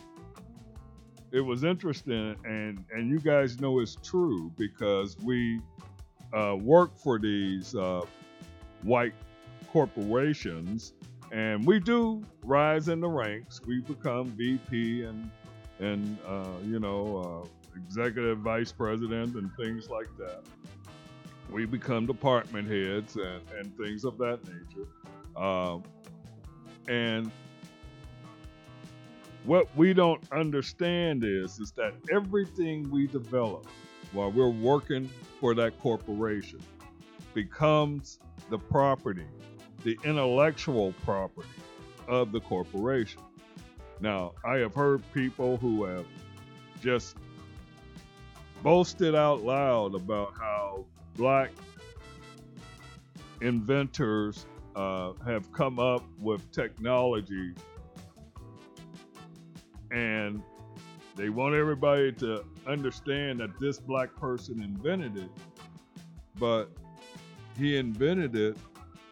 [1.32, 5.62] it was interesting, and and you guys know it's true because we
[6.34, 8.02] uh, work for these uh,
[8.82, 9.14] white
[9.72, 10.94] corporations,
[11.32, 13.62] and we do rise in the ranks.
[13.68, 15.30] We become VP and
[15.78, 20.42] and uh, you know uh, executive vice president and things like that.
[21.52, 24.88] We become department heads and, and things of that nature.
[25.42, 25.84] Um,
[26.88, 27.32] and
[29.46, 33.68] what we don't understand is is that everything we develop
[34.12, 36.60] while we're working for that corporation
[37.34, 39.26] becomes the property,
[39.84, 41.50] the intellectual property
[42.08, 43.22] of the corporation.
[44.00, 46.06] Now, I have heard people who have
[46.82, 47.18] just
[48.64, 50.86] boasted out loud about how
[51.16, 51.52] black
[53.42, 54.46] inventors
[54.76, 57.54] uh, have come up with technology
[59.92, 60.42] and
[61.16, 65.30] they want everybody to understand that this black person invented it,
[66.38, 66.70] but
[67.58, 68.58] he invented it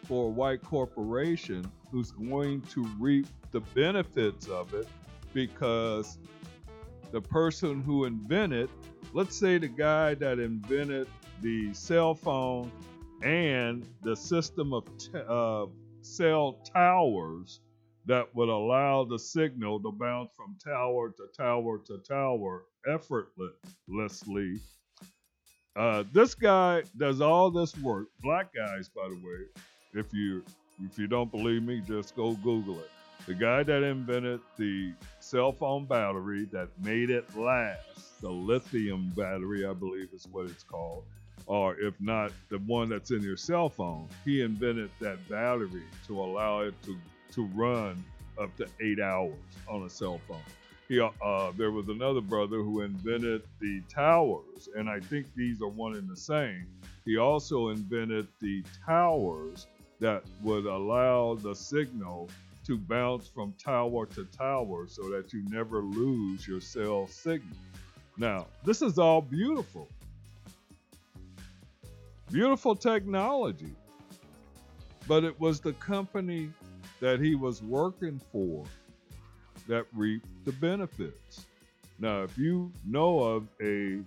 [0.04, 4.86] for a white corporation who's going to reap the benefits of it
[5.32, 6.18] because
[7.10, 8.68] the person who invented,
[9.14, 11.08] let's say the guy that invented
[11.42, 12.70] the cell phone
[13.22, 15.66] and the system of t- uh,
[16.02, 17.60] cell towers
[18.06, 24.60] that would allow the signal to bounce from tower to tower to tower effortlessly.
[25.76, 28.08] Uh, this guy does all this work.
[28.22, 29.62] Black guys, by the way.
[29.94, 30.44] If you
[30.84, 32.90] if you don't believe me, just go Google it.
[33.26, 39.64] The guy that invented the cell phone battery that made it last, the lithium battery,
[39.64, 41.04] I believe is what it's called,
[41.46, 46.20] or if not, the one that's in your cell phone, he invented that battery to
[46.20, 46.96] allow it to
[47.32, 48.02] to run
[48.40, 49.34] up to eight hours
[49.68, 50.38] on a cell phone.
[50.88, 55.68] He, uh, there was another brother who invented the towers, and I think these are
[55.68, 56.66] one and the same.
[57.04, 59.66] He also invented the towers
[60.00, 62.28] that would allow the signal
[62.66, 67.56] to bounce from tower to tower so that you never lose your cell signal.
[68.16, 69.88] Now, this is all beautiful.
[72.30, 73.74] Beautiful technology.
[75.06, 76.50] But it was the company
[77.00, 78.64] that he was working for
[79.68, 81.46] that reaped the benefits.
[81.98, 84.00] Now, if you know of a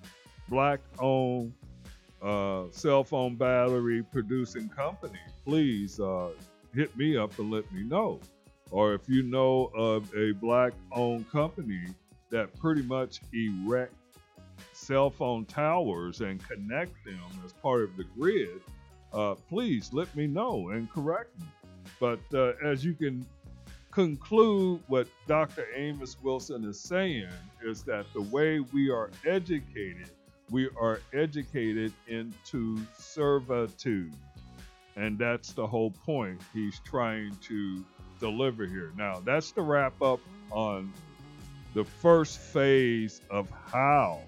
[0.49, 1.53] black owned
[2.21, 6.29] uh, cell phone battery producing company, please uh,
[6.73, 8.19] hit me up and let me know.
[8.71, 11.85] Or if you know of a black owned company
[12.29, 13.93] that pretty much erect
[14.73, 18.61] cell phone towers and connect them as part of the grid,
[19.13, 21.45] uh, please let me know and correct me.
[21.99, 23.25] But uh, as you can
[23.91, 25.65] conclude, what Dr.
[25.75, 27.29] Amos Wilson is saying
[27.63, 30.11] is that the way we are educated,
[30.51, 34.13] we are educated into servitude.
[34.95, 37.83] And that's the whole point he's trying to
[38.19, 38.91] deliver here.
[38.97, 40.19] Now, that's the wrap up
[40.51, 40.91] on
[41.73, 44.21] the first phase of how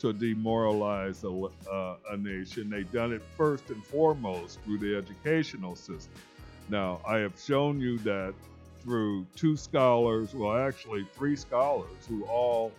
[0.00, 1.30] to demoralize a,
[1.70, 2.70] uh, a nation.
[2.70, 6.14] They've done it first and foremost through the educational system.
[6.68, 8.34] Now, I have shown you that
[8.82, 12.72] through two scholars, well, actually, three scholars who all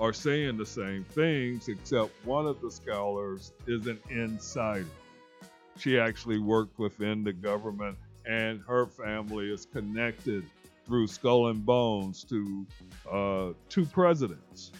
[0.00, 4.86] are saying the same things, except one of the scholars is an insider.
[5.78, 7.96] She actually worked within the government,
[8.26, 10.44] and her family is connected
[10.86, 12.66] through skull and bones to
[13.10, 14.72] uh, two presidents.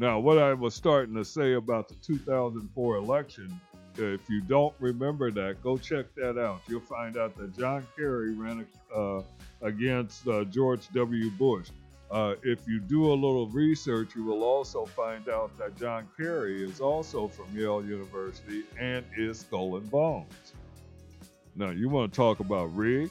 [0.00, 3.60] Now, what I was starting to say about the 2004 election,
[3.96, 6.60] if you don't remember that, go check that out.
[6.68, 9.22] You'll find out that John Kerry ran uh,
[9.60, 11.30] against uh, George W.
[11.30, 11.70] Bush.
[12.12, 16.62] Uh, if you do a little research, you will also find out that John Kerry
[16.62, 20.52] is also from Yale University and is and Bones.
[21.56, 23.10] Now, you want to talk about rig?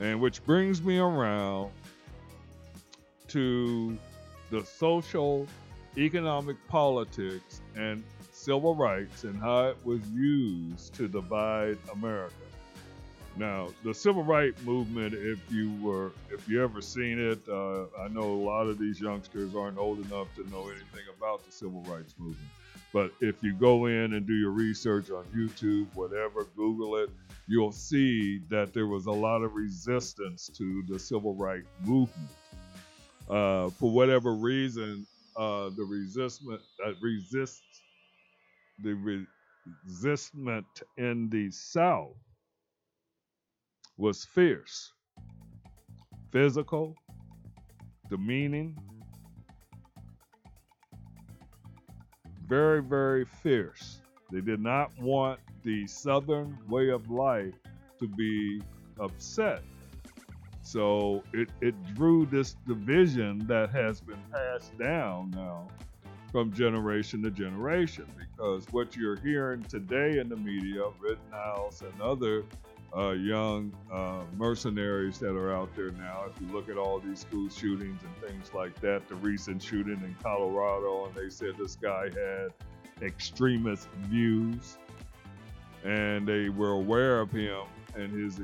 [0.00, 1.72] And which brings me around
[3.28, 3.98] to
[4.50, 5.46] the social,
[5.96, 12.34] economic politics, and civil rights and how it was used to divide America.
[13.36, 18.08] Now, the civil rights movement, if you were, if you ever seen it, uh, I
[18.08, 21.82] know a lot of these youngsters aren't old enough to know anything about the civil
[21.82, 22.48] rights movement.
[22.92, 27.10] But if you go in and do your research on YouTube, whatever, Google it,
[27.48, 32.30] you'll see that there was a lot of resistance to the civil rights movement.
[33.28, 35.06] Uh, for whatever reason,
[35.36, 36.92] uh, the resistment uh,
[38.82, 39.18] the
[39.86, 40.66] resistment
[40.98, 42.16] in the South
[43.96, 44.92] was fierce,
[46.32, 46.96] physical,
[48.10, 48.76] demeaning,
[52.46, 54.00] very, very fierce.
[54.30, 57.54] They did not want the Southern way of life
[58.00, 58.60] to be
[59.00, 59.62] upset.
[60.64, 65.68] So it, it drew this division that has been passed down now
[66.32, 72.44] from generation to generation because what you're hearing today in the media, Rittenhouse and other
[72.96, 76.24] uh, young uh, mercenaries that are out there now.
[76.28, 80.00] If you look at all these school shootings and things like that, the recent shooting
[80.02, 82.52] in Colorado, and they said this guy had
[83.02, 84.78] extremist views,
[85.84, 87.62] and they were aware of him
[87.96, 88.40] and his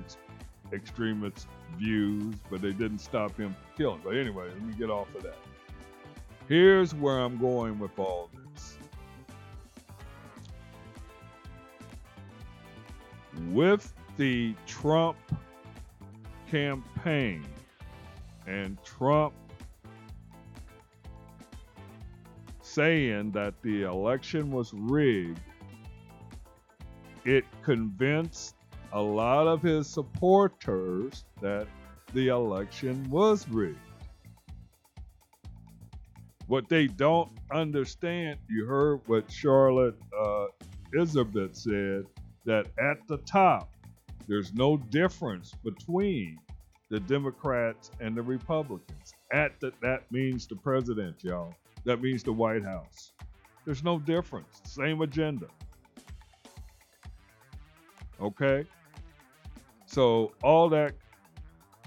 [0.72, 1.46] extremist
[1.78, 4.00] views, but they didn't stop him from killing.
[4.04, 5.38] But anyway, let me get off of that.
[6.48, 8.76] Here's where I'm going with all this.
[13.50, 15.16] With the Trump
[16.50, 17.46] campaign
[18.46, 19.32] and Trump
[22.60, 25.40] saying that the election was rigged,
[27.24, 28.56] it convinced
[28.92, 31.66] a lot of his supporters that
[32.12, 33.78] the election was rigged.
[36.46, 40.46] What they don't understand, you heard what Charlotte uh,
[40.94, 42.04] Iserbyt said,
[42.44, 43.72] that at the top,
[44.26, 46.38] there's no difference between
[46.88, 49.14] the Democrats and the Republicans.
[49.32, 51.54] At the, that means the president, y'all.
[51.84, 53.12] That means the White House.
[53.64, 54.60] There's no difference.
[54.64, 55.46] Same agenda.
[58.20, 58.64] Okay?
[59.90, 60.94] So all that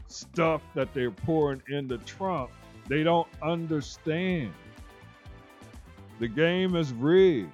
[0.08, 2.51] stuff that they're pouring into Trump,
[2.89, 4.54] they don't understand.
[6.20, 7.54] The game is rigged.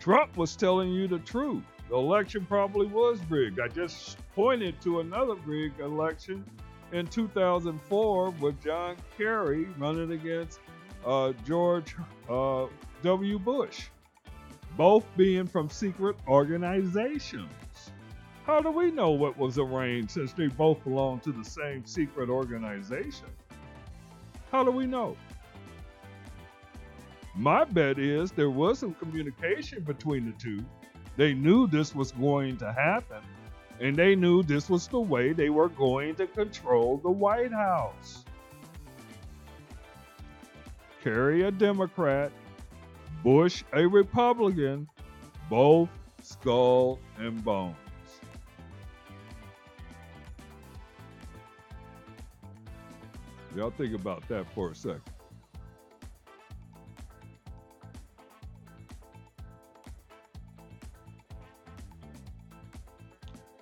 [0.00, 1.64] Trump was telling you the truth.
[1.90, 3.60] The election probably was rigged.
[3.60, 6.44] I just pointed to another rigged election
[6.92, 10.60] in 2004 with John Kerry running against
[11.04, 11.96] uh, George
[12.30, 12.66] uh,
[13.02, 13.38] W.
[13.38, 13.88] Bush.
[14.76, 17.52] both being from secret organizations.
[18.50, 22.28] How do we know what was arranged since they both belong to the same secret
[22.28, 23.28] organization?
[24.50, 25.16] How do we know?
[27.36, 30.64] My bet is there was some communication between the two.
[31.16, 33.22] They knew this was going to happen,
[33.78, 38.24] and they knew this was the way they were going to control the White House.
[41.04, 42.32] Kerry a Democrat,
[43.22, 44.88] Bush a Republican,
[45.48, 45.88] both
[46.20, 47.76] skull and bones.
[53.56, 55.02] Y'all think about that for a second.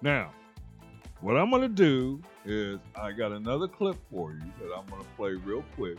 [0.01, 0.31] Now,
[1.21, 5.03] what I'm going to do is I got another clip for you that I'm going
[5.03, 5.99] to play real quick,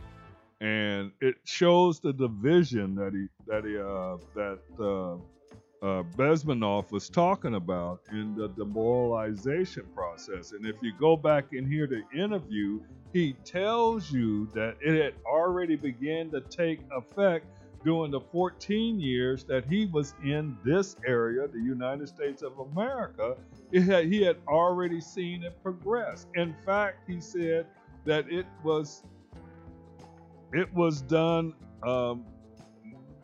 [0.62, 5.18] and it shows the division that he that he uh, that uh,
[5.82, 10.52] uh, Bezmenov was talking about in the demoralization process.
[10.52, 12.82] And if you go back and hear the interview,
[13.14, 17.46] he tells you that it had already began to take effect
[17.84, 23.38] during the 14 years that he was in this area, the United States of America,
[23.74, 26.28] had, he had already seen it progress.
[26.36, 27.68] In fact, he said
[28.06, 29.04] that it was
[30.52, 31.54] it was done
[31.84, 32.26] um,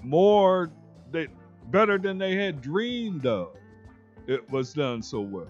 [0.03, 0.71] more
[1.11, 1.27] that
[1.71, 3.55] better than they had dreamed of.
[4.27, 5.47] It was done so well.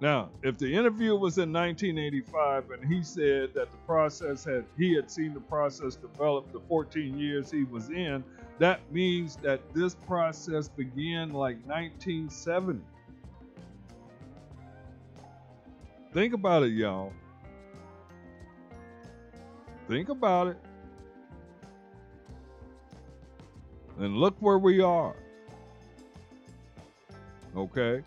[0.00, 4.94] Now, if the interview was in 1985 and he said that the process had he
[4.94, 8.22] had seen the process develop the 14 years he was in,
[8.58, 12.80] that means that this process began like 1970.
[16.12, 17.12] Think about it, y'all.
[19.88, 20.56] Think about it.
[23.98, 25.14] And look where we are.
[27.56, 28.02] Okay?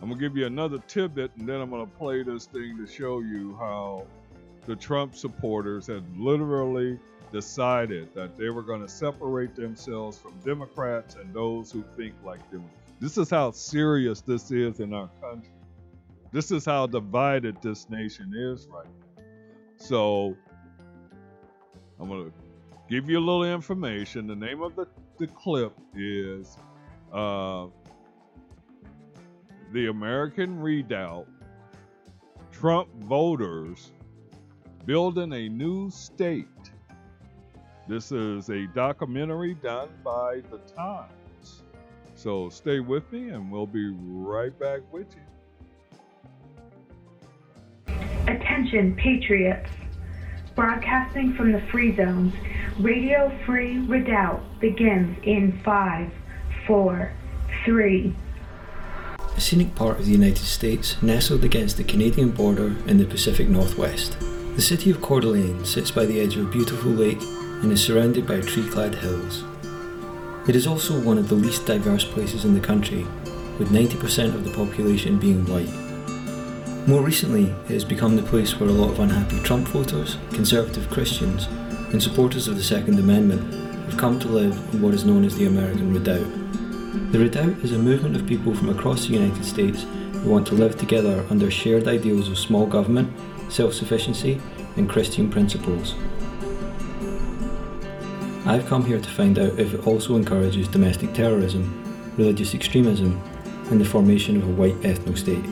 [0.00, 2.76] I'm going to give you another tidbit and then I'm going to play this thing
[2.78, 4.06] to show you how
[4.66, 6.98] the Trump supporters had literally
[7.32, 12.50] decided that they were going to separate themselves from Democrats and those who think like
[12.50, 12.64] them.
[13.00, 15.50] This is how serious this is in our country.
[16.32, 19.22] This is how divided this nation is right now.
[19.78, 20.36] So
[22.00, 22.32] I'm going to
[22.88, 24.26] give you a little information.
[24.26, 24.86] The name of the,
[25.18, 26.56] the clip is
[27.12, 27.66] uh,
[29.72, 31.26] The American Redoubt
[32.52, 33.92] Trump Voters
[34.84, 36.46] Building a New State.
[37.88, 41.62] This is a documentary done by The Times.
[42.14, 45.22] So stay with me and we'll be right back with you.
[48.26, 49.70] Attention, Patriots.
[50.54, 52.32] Broadcasting from the Free Zones,
[52.80, 56.10] Radio Free Redoubt begins in five,
[56.66, 57.10] four,
[57.64, 58.14] three.
[59.34, 63.48] A scenic part of the United States nestled against the Canadian border in the Pacific
[63.48, 64.18] Northwest.
[64.56, 67.22] The city of Coeur d'Alene sits by the edge of a beautiful lake
[67.62, 69.42] and is surrounded by tree clad hills.
[70.46, 73.06] It is also one of the least diverse places in the country,
[73.58, 75.72] with 90% of the population being white.
[76.86, 80.90] More recently, it has become the place where a lot of unhappy Trump voters, conservative
[80.90, 81.48] Christians,
[81.96, 83.54] and supporters of the Second Amendment
[83.86, 86.30] have come to live in what is known as the American Redoubt.
[87.10, 90.54] The Redoubt is a movement of people from across the United States who want to
[90.54, 93.10] live together under shared ideals of small government,
[93.48, 94.42] self sufficiency,
[94.76, 95.94] and Christian principles.
[98.44, 103.18] I've come here to find out if it also encourages domestic terrorism, religious extremism,
[103.70, 105.46] and the formation of a white ethno state.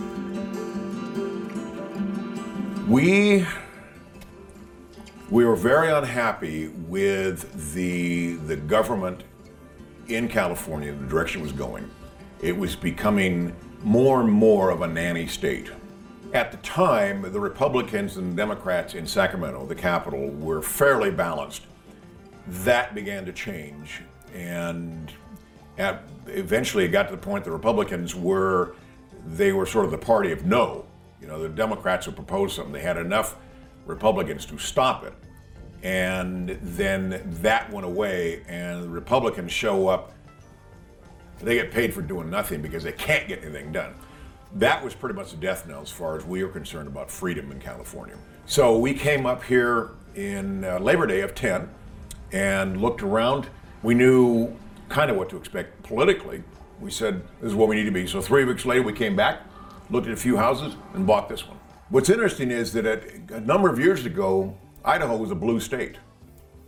[2.87, 3.47] We
[5.35, 9.25] we were very unhappy with the the government
[10.07, 11.91] in California, the direction it was going.
[12.41, 15.73] It was becoming more and more of a nanny state.
[16.35, 21.63] At the time, the Republicans and Democrats in Sacramento, the capital, were fairly balanced.
[22.47, 25.13] That began to change, and
[25.79, 28.77] at, eventually it got to the point the Republicans were
[29.27, 30.85] they were sort of the party of no.
[31.21, 32.73] You know, the Democrats would propose something.
[32.73, 33.35] They had enough
[33.85, 35.13] Republicans to stop it.
[35.85, 40.13] And then that went away, and the Republicans show up.
[41.41, 43.95] They get paid for doing nothing because they can't get anything done.
[44.55, 47.53] That was pretty much the death knell as far as we are concerned about freedom
[47.53, 48.17] in California.
[48.47, 51.69] So we came up here in uh, Labor Day of 10
[52.33, 53.49] and looked around.
[53.83, 54.57] We knew
[54.89, 56.43] kind of what to expect politically.
[56.81, 58.07] We said, this is what we need to be.
[58.07, 59.43] So three weeks later, we came back
[59.91, 61.59] looked at a few houses, and bought this one.
[61.91, 62.87] What's interesting is that
[63.31, 65.97] a number of years ago, Idaho was a blue state,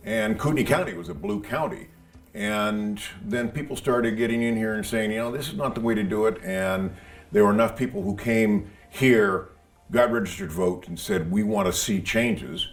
[0.03, 1.87] and Kootenai County was a blue county.
[2.33, 5.81] And then people started getting in here and saying, you know, this is not the
[5.81, 6.41] way to do it.
[6.43, 6.95] And
[7.31, 9.49] there were enough people who came here,
[9.91, 12.67] got registered to vote, and said, we want to see changes.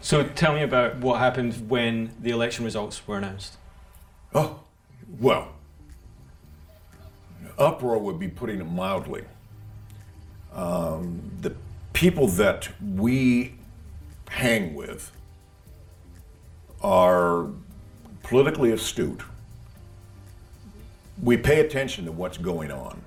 [0.00, 3.56] So tell me about what happened when the election results were announced.
[4.34, 4.60] Oh,
[5.20, 5.52] well,
[7.58, 9.24] uproar would be putting it mildly.
[10.52, 11.54] Um, the
[11.92, 13.55] people that we
[14.28, 15.12] hang with
[16.82, 17.48] are
[18.22, 19.22] politically astute.
[21.22, 23.00] We pay attention to what's going on,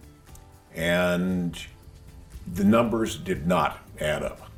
[0.76, 1.58] and
[2.54, 4.50] the numbers did not add up.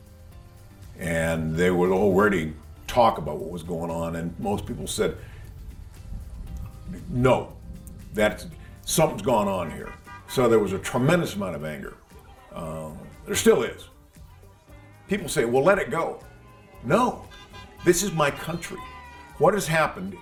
[0.99, 2.53] And they would already
[2.88, 5.18] talk about what was going on, and most people said,
[7.09, 7.53] no,
[8.14, 8.47] that's
[8.86, 9.91] something's gone on here.
[10.28, 11.95] So there was a tremendous amount of anger.
[12.53, 13.88] Um, there still is.
[15.07, 16.22] People say, well, let it go.
[16.84, 17.26] No,
[17.86, 18.80] this is my country.
[19.38, 20.18] What has happened?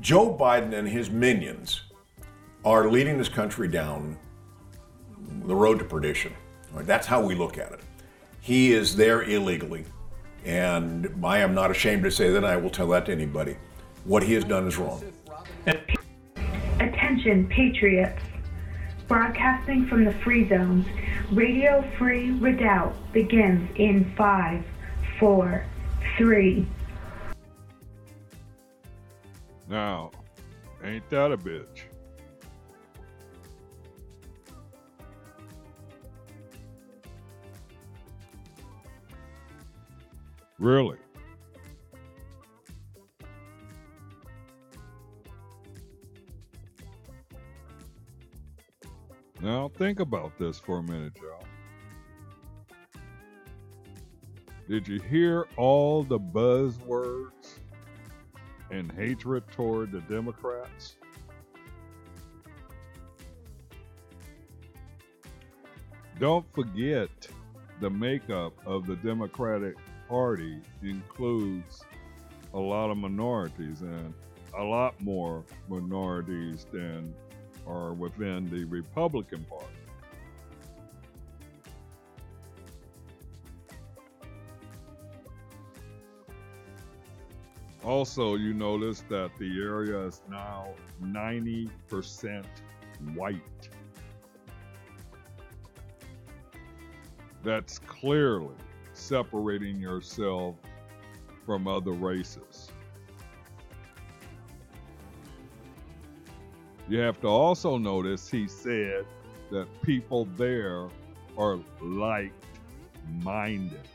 [0.00, 1.82] Joe Biden and his minions
[2.64, 4.18] are leading this country down
[5.44, 6.32] the road to perdition.
[6.74, 7.80] That's how we look at it.
[8.40, 9.84] He is there illegally,
[10.44, 12.44] and I am not ashamed to say that.
[12.44, 13.56] I will tell that to anybody.
[14.04, 15.04] What he has done is wrong.
[16.78, 18.22] Attention, patriots.
[19.08, 20.86] Broadcasting from the free zones,
[21.32, 24.64] Radio Free Redoubt begins in five,
[25.18, 25.66] four,
[26.16, 26.66] three.
[29.68, 30.10] Now,
[30.82, 31.82] ain't that a bitch?
[40.58, 40.98] Really?
[49.40, 51.46] Now, think about this for a minute, y'all.
[54.70, 57.58] Did you hear all the buzzwords
[58.70, 60.94] and hatred toward the Democrats?
[66.20, 67.08] Don't forget
[67.80, 69.74] the makeup of the Democratic
[70.08, 71.82] Party includes
[72.54, 74.14] a lot of minorities and
[74.56, 77.12] a lot more minorities than
[77.66, 79.79] are within the Republican Party.
[87.82, 90.68] Also, you notice that the area is now
[91.02, 92.44] 90%
[93.14, 93.68] white.
[97.42, 98.54] That's clearly
[98.92, 100.56] separating yourself
[101.46, 102.70] from other races.
[106.86, 109.06] You have to also notice he said
[109.50, 110.88] that people there
[111.38, 112.32] are like
[113.22, 113.88] minded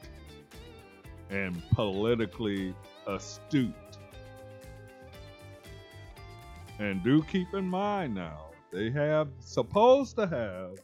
[1.30, 2.74] and politically
[3.08, 3.74] astute.
[6.80, 10.78] And do keep in mind now, they have supposed to have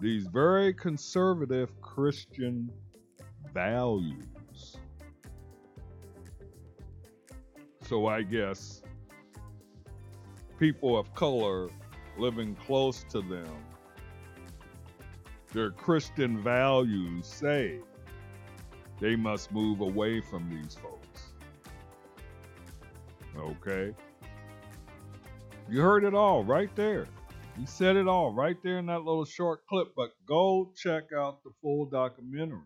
[0.00, 2.70] these very conservative Christian
[3.54, 4.76] values.
[7.82, 8.82] So I guess
[10.58, 11.68] people of color
[12.18, 13.54] living close to them,
[15.52, 17.78] their Christian values say
[19.00, 20.95] they must move away from these folks.
[23.38, 23.94] Okay?
[25.68, 27.06] You heard it all right there.
[27.58, 31.42] He said it all right there in that little short clip, but go check out
[31.42, 32.60] the full documentary.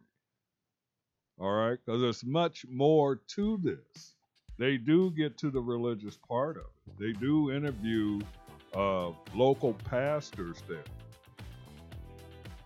[1.38, 1.78] All right?
[1.84, 4.14] Because there's much more to this.
[4.58, 8.20] They do get to the religious part of it, they do interview
[8.74, 10.84] uh, local pastors there.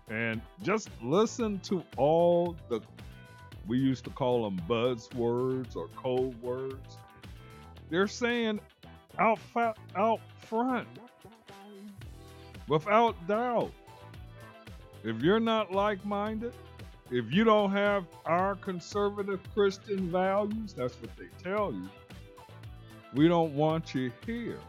[0.09, 2.81] And just listen to all the,
[3.65, 6.97] we used to call them buzzwords or code words.
[7.89, 8.59] They're saying
[9.19, 10.87] out, fa- out front,
[12.67, 13.71] without doubt,
[15.03, 16.53] if you're not like minded,
[17.11, 21.87] if you don't have our conservative Christian values, that's what they tell you,
[23.13, 24.59] we don't want you here.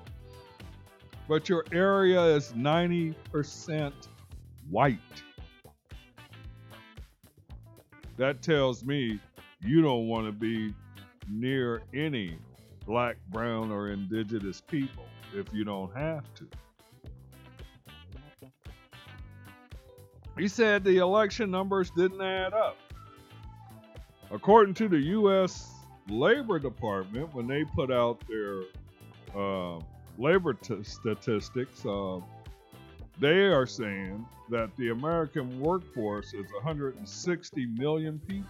[1.29, 3.93] But your area is 90%
[4.71, 4.99] white.
[8.17, 9.19] That tells me
[9.62, 10.75] you don't want to be
[11.29, 12.39] near any
[12.87, 16.47] black, brown, or indigenous people if you don't have to.
[20.39, 22.76] He said the election numbers didn't add up.
[24.30, 25.72] According to the U.S.
[26.09, 28.62] Labor Department, when they put out their
[29.34, 29.80] uh,
[30.18, 32.20] labor t- statistics, uh,
[33.18, 38.47] they are saying that the American workforce is 160 million people.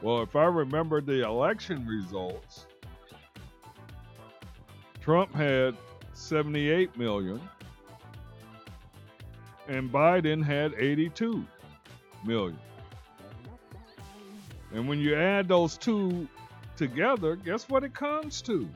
[0.00, 2.66] Well, if I remember the election results,
[5.00, 5.76] Trump had
[6.12, 7.40] 78 million,
[9.66, 11.44] and Biden had 82
[12.24, 12.58] million.
[14.72, 16.28] And when you add those two
[16.76, 18.68] together, guess what it comes to?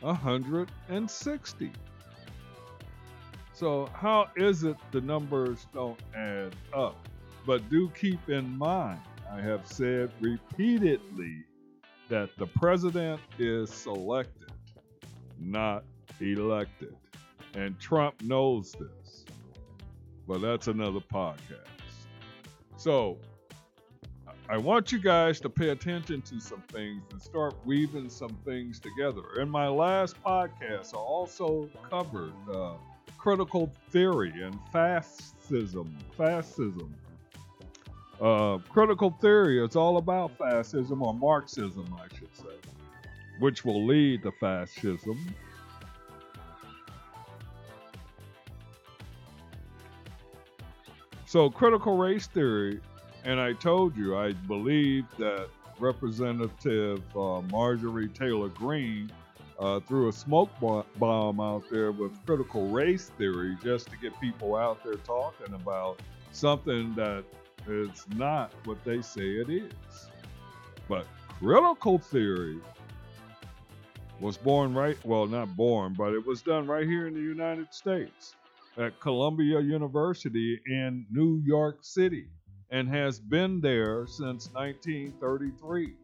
[0.00, 1.72] 160.
[3.52, 7.08] So, how is it the numbers don't add up?
[7.46, 9.00] But do keep in mind,
[9.30, 11.44] I have said repeatedly
[12.08, 14.50] that the president is selected,
[15.38, 15.84] not
[16.20, 16.94] elected.
[17.54, 19.24] And Trump knows this.
[20.26, 21.68] But that's another podcast.
[22.76, 23.18] So,
[24.50, 28.80] I want you guys to pay attention to some things and start weaving some things
[28.80, 29.22] together.
[29.40, 32.74] In my last podcast, I also covered uh,
[33.18, 35.94] critical theory and fascism.
[36.16, 36.94] Fascism.
[38.20, 42.70] Uh, critical theory is all about fascism or Marxism, I should say,
[43.38, 45.34] which will lead to fascism.
[51.26, 52.80] So, critical race theory
[53.24, 55.48] and I told you, I believe that
[55.78, 59.10] Representative uh, Marjorie Taylor Greene
[59.58, 64.56] uh, threw a smoke bomb out there with critical race theory just to get people
[64.56, 66.00] out there talking about
[66.32, 67.24] something that
[67.66, 69.72] is not what they say it is.
[70.88, 71.06] But
[71.38, 72.58] critical theory
[74.20, 77.72] was born right, well, not born, but it was done right here in the United
[77.72, 78.34] States
[78.76, 82.28] at Columbia University in New York City
[82.70, 85.94] and has been there since 1933.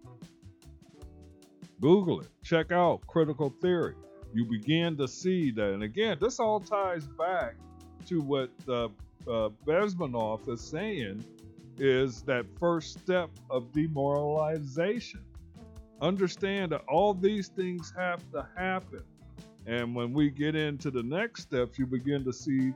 [1.81, 2.29] Google it.
[2.43, 3.95] Check out critical theory.
[4.33, 5.73] You begin to see that.
[5.73, 7.55] And again, this all ties back
[8.07, 8.89] to what uh,
[9.29, 9.51] uh,
[10.49, 11.25] is saying
[11.79, 15.25] is that first step of demoralization.
[16.01, 19.03] Understand that all these things have to happen.
[19.67, 22.75] And when we get into the next steps, you begin to see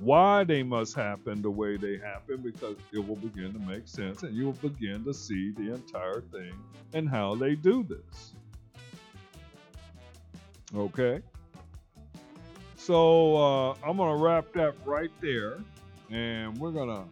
[0.00, 4.22] why they must happen the way they happen because it will begin to make sense
[4.22, 6.52] and you will begin to see the entire thing
[6.94, 8.34] and how they do this.
[10.76, 11.20] Okay?
[12.76, 15.58] So uh, I'm going to wrap that right there
[16.10, 17.04] and we're going to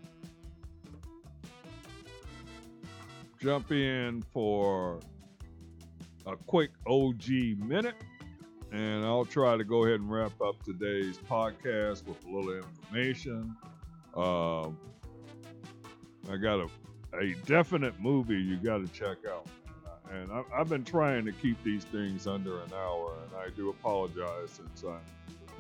[3.47, 4.99] jump in for
[6.27, 7.29] a quick OG
[7.59, 7.95] minute.
[8.73, 13.55] And I'll try to go ahead and wrap up today's podcast with a little information.
[14.17, 14.77] Um,
[16.29, 16.69] I got a,
[17.17, 19.47] a definite movie you got to check out.
[20.13, 23.71] And I, have been trying to keep these things under an hour, and I do
[23.71, 24.99] apologize since I'm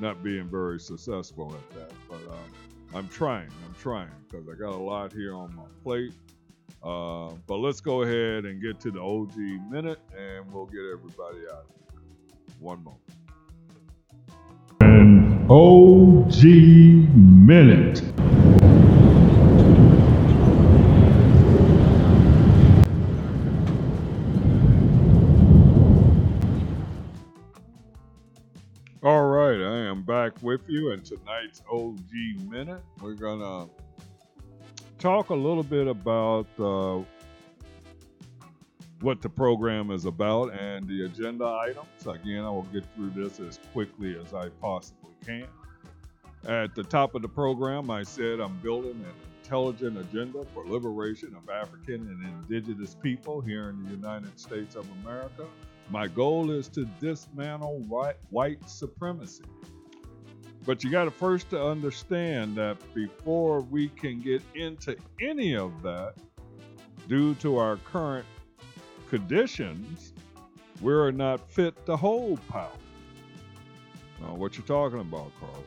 [0.00, 1.92] not being very successful at that.
[2.08, 3.50] But um, I'm trying.
[3.64, 6.14] I'm trying because I got a lot here on my plate.
[6.82, 9.36] Uh, but let's go ahead and get to the OG
[9.70, 11.66] minute, and we'll get everybody out.
[11.66, 11.96] here.
[12.60, 13.00] One moment.
[14.80, 16.44] An OG
[17.14, 18.02] Minute.
[29.02, 32.10] All right, I am back with you in tonight's OG
[32.48, 32.82] Minute.
[33.00, 33.70] We're to
[34.98, 37.02] talk a little bit about uh,
[39.00, 42.06] what the program is about and the agenda items.
[42.06, 45.46] Again, I will get through this as quickly as I possibly can.
[46.46, 51.36] At the top of the program, I said I'm building an intelligent agenda for liberation
[51.36, 55.46] of African and indigenous people here in the United States of America.
[55.90, 59.44] My goal is to dismantle white, white supremacy.
[60.66, 65.80] But you got to first to understand that before we can get into any of
[65.82, 66.14] that,
[67.08, 68.26] due to our current
[69.08, 70.12] conditions,
[70.80, 72.68] we're not fit to hold power.
[74.20, 75.62] Now, what you talking about, Carlos?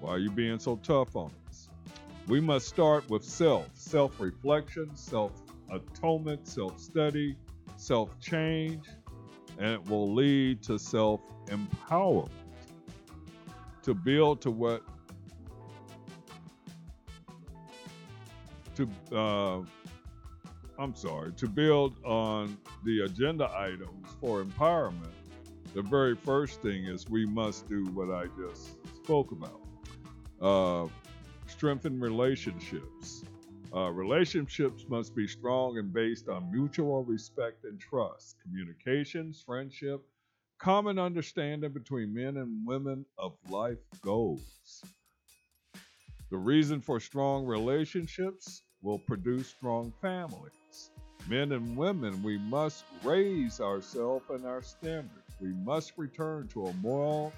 [0.00, 1.68] Why are you being so tough on us?
[2.26, 7.36] We must start with self, self-reflection, self-atonement, self-study,
[7.76, 8.84] self-change,
[9.58, 12.28] and it will lead to self-empowerment.
[13.88, 14.82] To build to what
[18.76, 19.60] to uh,
[20.78, 25.14] I'm sorry, to build on the agenda items for empowerment,
[25.72, 29.62] the very first thing is we must do what I just spoke about
[30.42, 30.90] uh,
[31.46, 33.24] strengthen relationships.
[33.74, 40.04] Uh, relationships must be strong and based on mutual respect and trust, communications, friendship,
[40.58, 44.82] common understanding between men and women of life goals.
[46.30, 50.90] The reason for strong relationships will produce strong families
[51.28, 55.12] men and women, we must raise ourselves and our standards.
[55.40, 57.32] We must return to a moral,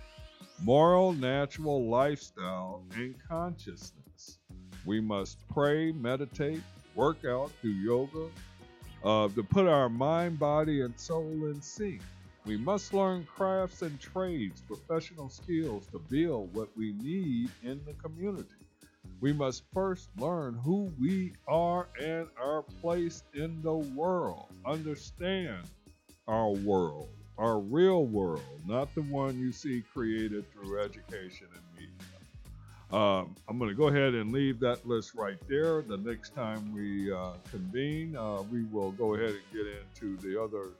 [0.62, 4.38] moral, natural lifestyle and consciousness.
[4.84, 6.62] We must pray, meditate,
[6.94, 8.28] work out, do yoga,
[9.04, 12.00] uh, to put our mind, body, and soul in sync.
[12.46, 17.92] We must learn crafts and trades, professional skills to build what we need in the
[17.94, 18.48] community.
[19.20, 24.46] We must first learn who we are and our place in the world.
[24.64, 25.64] Understand
[26.26, 31.90] our world, our real world, not the one you see created through education and media.
[32.90, 35.82] Um, I'm going to go ahead and leave that list right there.
[35.82, 40.42] The next time we uh, convene, uh, we will go ahead and get into the
[40.42, 40.70] other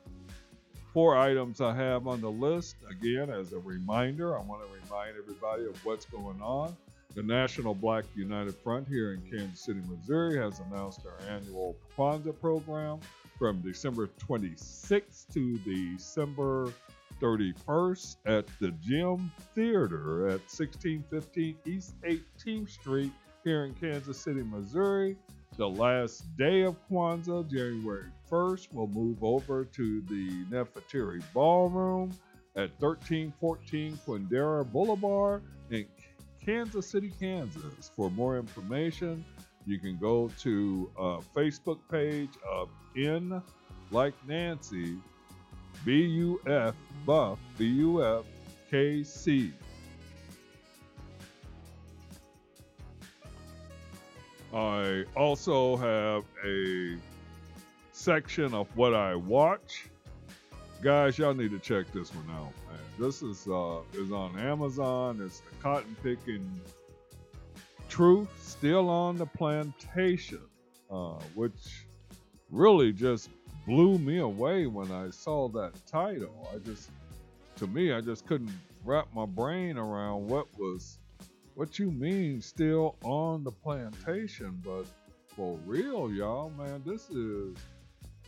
[0.92, 2.76] four items I have on the list.
[2.90, 6.76] Again, as a reminder, I want to remind everybody of what's going on.
[7.14, 12.38] The National Black United Front here in Kansas City, Missouri has announced our annual Kwanzaa
[12.40, 13.00] program
[13.38, 16.72] from December 26th to December
[17.20, 23.12] 31st at the Gem Theater at 1615 East 18th Street
[23.42, 25.16] here in Kansas City, Missouri.
[25.56, 32.12] The last day of Kwanzaa, January 1st, we'll move over to the Nefertiti Ballroom
[32.56, 35.86] at 1314 Quindaro Boulevard in
[36.44, 37.90] Kansas City, Kansas.
[37.94, 39.24] For more information,
[39.66, 43.42] you can go to a Facebook page of N
[43.90, 44.96] like Nancy
[45.84, 46.74] B U F
[47.06, 48.24] Buff B U F
[48.70, 49.52] K C.
[54.52, 56.96] I also have a
[58.00, 59.90] section of what I watch.
[60.80, 62.80] Guys, y'all need to check this one out, man.
[62.98, 65.20] This is uh is on Amazon.
[65.22, 66.48] It's the cotton picking
[67.90, 70.40] truth still on the plantation,
[70.90, 71.86] uh, which
[72.50, 73.28] really just
[73.66, 76.48] blew me away when I saw that title.
[76.54, 76.88] I just,
[77.56, 80.98] to me, I just couldn't wrap my brain around what was,
[81.54, 84.58] what you mean still on the plantation.
[84.64, 84.86] But
[85.26, 87.56] for real, y'all, man, this is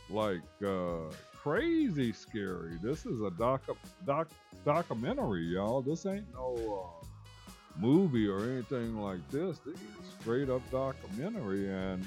[0.09, 2.77] like uh, crazy scary.
[2.81, 3.63] This is a doc,
[4.05, 4.29] doc
[4.65, 5.81] documentary, y'all.
[5.81, 7.05] This ain't no uh,
[7.77, 9.59] movie or anything like this.
[9.59, 9.81] This is
[10.21, 12.05] straight up documentary, and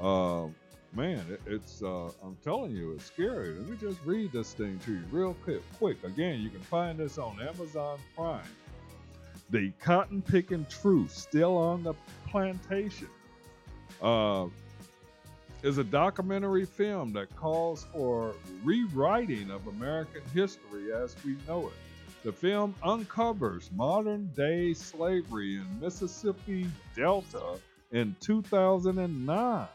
[0.00, 0.46] uh,
[0.92, 3.54] man, it, it's uh, I'm telling you, it's scary.
[3.54, 5.62] Let me just read this thing to you real quick.
[5.78, 8.42] Quick, again, you can find this on Amazon Prime.
[9.50, 11.94] The Cotton Picking Truth, still on the
[12.28, 13.08] plantation,
[14.02, 14.46] uh,
[15.66, 21.72] is a documentary film that calls for rewriting of American history as we know it.
[22.22, 27.58] The film uncovers modern day slavery in Mississippi Delta
[27.90, 29.66] in 2009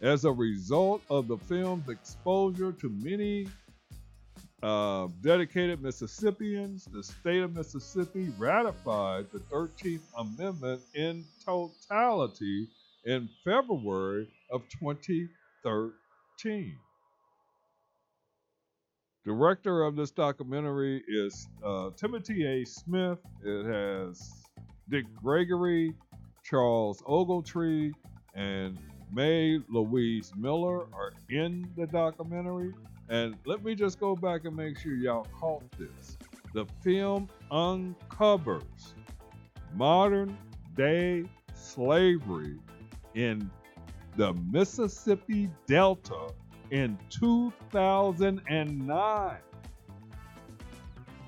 [0.00, 3.46] as a result of the film's exposure to many
[4.60, 12.66] uh, dedicated Mississippians, the state of Mississippi ratified the 13th Amendment in totality
[13.04, 16.76] in February of 2013.
[19.24, 22.64] Director of this documentary is uh, Timothy A.
[22.64, 23.18] Smith.
[23.44, 24.32] It has
[24.88, 25.92] Dick Gregory,
[26.44, 27.92] Charles Ogletree,
[28.34, 28.78] and
[29.12, 32.72] Mae Louise Miller are in the documentary.
[33.08, 36.16] And let me just go back and make sure y'all caught this.
[36.54, 38.94] The film uncovers
[39.74, 40.36] modern
[40.76, 41.24] day
[41.54, 42.58] slavery
[43.14, 43.50] in
[44.16, 46.28] the Mississippi Delta
[46.70, 49.36] in 2009.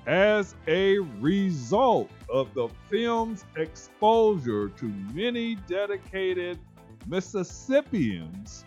[0.07, 6.59] As a result of the film's exposure to many dedicated
[7.07, 8.65] Mississippians,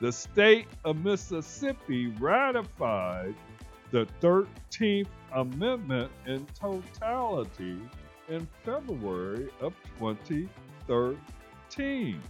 [0.00, 3.34] the state of Mississippi ratified
[3.90, 7.78] the 13th Amendment in totality
[8.28, 12.22] in February of 2013.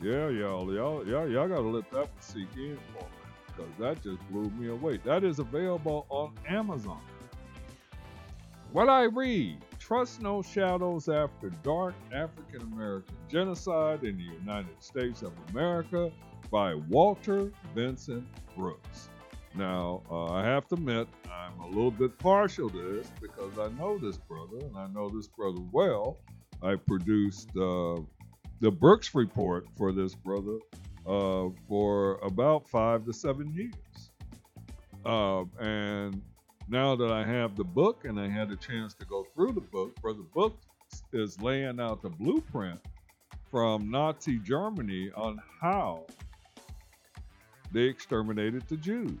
[0.00, 3.08] Yeah, y'all, y'all, y'all, y'all gotta let that one sink in for me,
[3.46, 4.98] because that just blew me away.
[5.04, 7.00] That is available on Amazon.
[8.72, 15.22] What I read Trust No Shadows After Dark African American Genocide in the United States
[15.22, 16.10] of America
[16.50, 18.26] by Walter Vincent
[18.56, 19.10] Brooks.
[19.54, 23.68] Now, uh, I have to admit, I'm a little bit partial to this because I
[23.78, 26.18] know this brother and I know this brother well.
[26.62, 27.96] I produced uh,
[28.64, 30.56] the Brooks Report for this brother
[31.06, 34.10] uh, for about five to seven years.
[35.04, 36.22] Uh, and
[36.66, 39.60] now that I have the book and I had a chance to go through the
[39.60, 40.56] book, Brother Book
[41.12, 42.80] is laying out the blueprint
[43.50, 46.06] from Nazi Germany on how
[47.70, 49.18] they exterminated the Jews.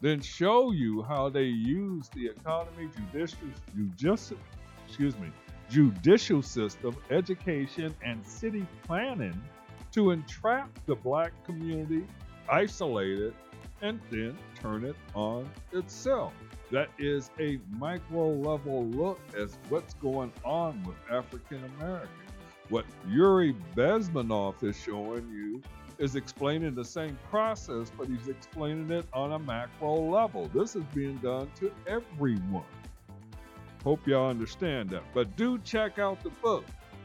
[0.00, 4.38] then show you how they use the economy, judicial,
[4.86, 5.30] excuse me,
[5.70, 9.40] judicial system, education, and city planning
[9.92, 12.04] to entrap the black community,
[12.50, 13.34] isolate it,
[13.82, 16.32] and then turn it on itself.
[16.70, 22.10] That is a micro level look at what's going on with African Americans.
[22.68, 25.62] What Yuri Bezmenov is showing you
[25.98, 30.48] is explaining the same process, but he's explaining it on a macro level.
[30.54, 32.64] This is being done to everyone.
[33.84, 35.02] Hope y'all understand that.
[35.14, 36.64] But do check out the book,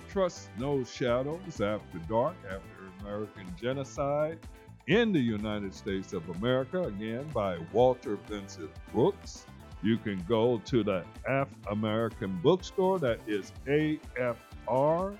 [0.09, 4.39] Trust No Shadows After Dark, African American Genocide
[4.87, 9.45] in the United States of America, again by Walter Vincent Brooks.
[9.81, 15.17] You can go to the Af American bookstore, that is AFR,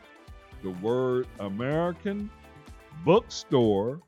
[0.62, 2.30] the word American
[3.06, 4.01] bookstore.com,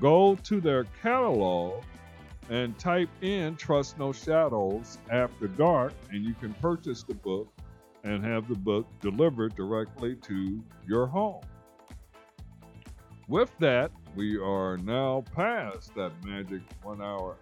[0.00, 1.82] go to their catalog
[2.48, 7.48] and type in Trust No Shadows After Dark, and you can purchase the book
[8.04, 11.42] and have the book delivered directly to your home.
[13.28, 17.36] With that, we are now past that magic one hour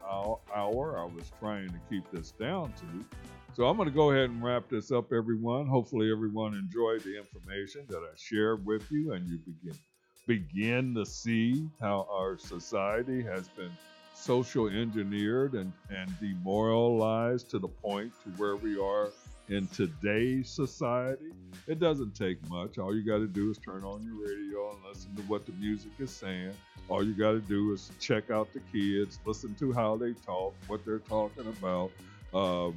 [0.55, 3.05] hour I was trying to keep this down to.
[3.53, 5.67] So I'm going to go ahead and wrap this up, everyone.
[5.67, 9.79] Hopefully, everyone enjoyed the information that I shared with you, and you begin
[10.27, 13.71] begin to see how our society has been
[14.15, 19.11] social engineered and, and demoralized to the point to where we are
[19.49, 21.33] in today's society.
[21.67, 22.79] It doesn't take much.
[22.79, 25.53] All you got to do is turn on your radio and listen to what the
[25.53, 26.53] music is saying.
[26.89, 30.55] All you got to do is check out the kids, listen to how they talk,
[30.67, 31.91] what they're talking about.
[32.33, 32.75] Um,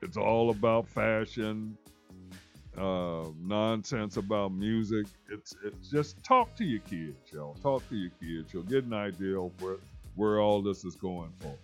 [0.00, 1.76] it's all about fashion,
[2.76, 5.06] uh, nonsense about music.
[5.30, 7.54] It's it's just talk to your kids, y'all.
[7.54, 8.52] Talk to your kids.
[8.52, 9.76] You'll get an idea of where
[10.18, 11.54] where all this is going for.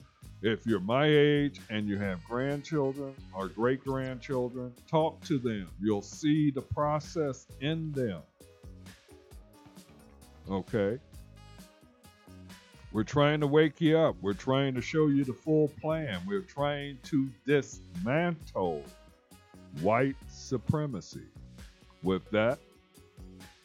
[0.43, 5.69] If you're my age and you have grandchildren or great grandchildren, talk to them.
[5.81, 8.23] You'll see the process in them.
[10.49, 10.99] Okay?
[12.93, 14.15] We're trying to wake you up.
[14.21, 16.21] We're trying to show you the full plan.
[16.25, 18.85] We're trying to dismantle
[19.81, 21.27] white supremacy.
[22.05, 22.61] With that,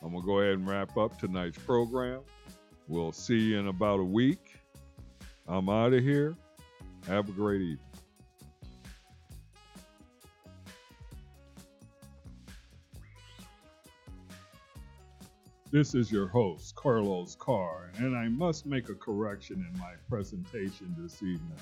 [0.02, 2.22] I'm going to go ahead and wrap up tonight's program.
[2.88, 4.49] We'll see you in about a week.
[5.52, 6.36] I'm out of here.
[7.08, 7.80] Have a great evening.
[15.72, 20.96] This is your host, Carlos Carr, and I must make a correction in my presentation
[21.00, 21.58] this evening.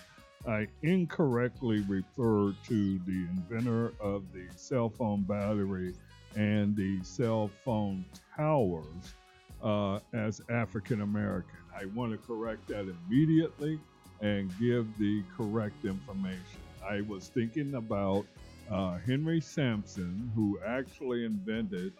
[0.46, 5.94] I incorrectly referred to the inventor of the cell phone battery
[6.36, 8.04] and the cell phone
[8.36, 9.16] towers
[9.64, 11.58] uh, as African American.
[11.78, 13.80] I want to correct that immediately
[14.22, 16.60] and give the correct information.
[16.84, 18.26] I was thinking about
[18.72, 21.94] uh, Henry Sampson, who actually invented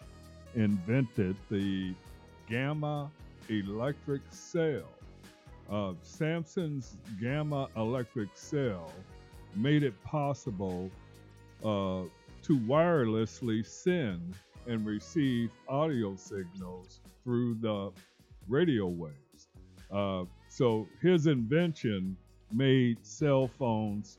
[0.54, 1.94] invented the
[2.48, 3.10] gamma
[3.48, 4.88] electric cell.
[5.70, 8.90] Uh, Sampson's gamma electric cell
[9.54, 10.90] made it possible
[11.62, 12.02] uh,
[12.42, 14.34] to wirelessly send
[14.66, 17.92] and receive audio signals through the
[18.48, 19.27] radio waves.
[19.92, 22.16] Uh, so his invention
[22.52, 24.18] made cell phones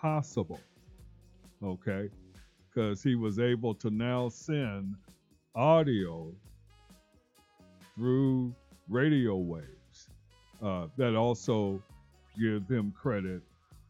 [0.00, 0.60] possible,
[1.62, 2.08] okay?
[2.68, 4.94] Because he was able to now send
[5.54, 6.32] audio
[7.94, 8.54] through
[8.88, 10.08] radio waves.
[10.62, 11.80] Uh, that also
[12.38, 13.42] give him credit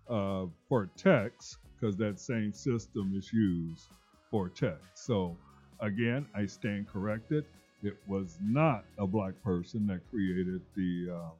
[0.09, 3.89] uh, for text because that same system is used
[4.31, 5.07] for text.
[5.07, 5.37] So
[5.81, 7.45] again, I stand corrected.
[7.83, 11.31] It was not a black person that created the uh,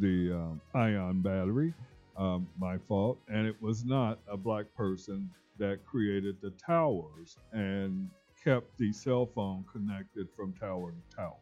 [0.00, 1.72] the um, ion battery.
[2.16, 3.18] Um, my fault.
[3.28, 8.08] And it was not a black person that created the towers and
[8.42, 11.36] kept the cell phone connected from tower to tower.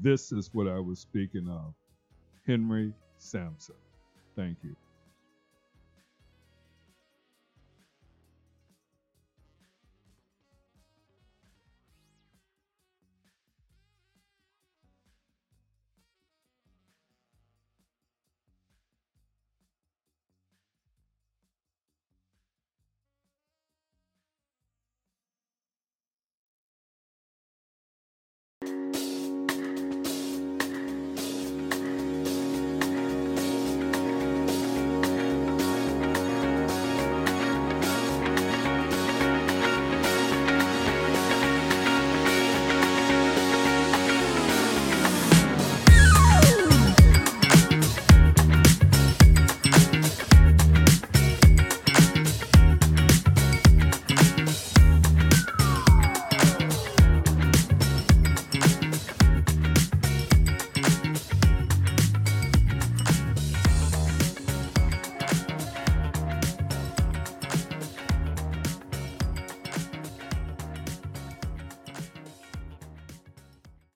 [0.00, 1.74] This is what I was speaking of.
[2.46, 3.76] Henry Sampson.
[4.36, 4.76] Thank you.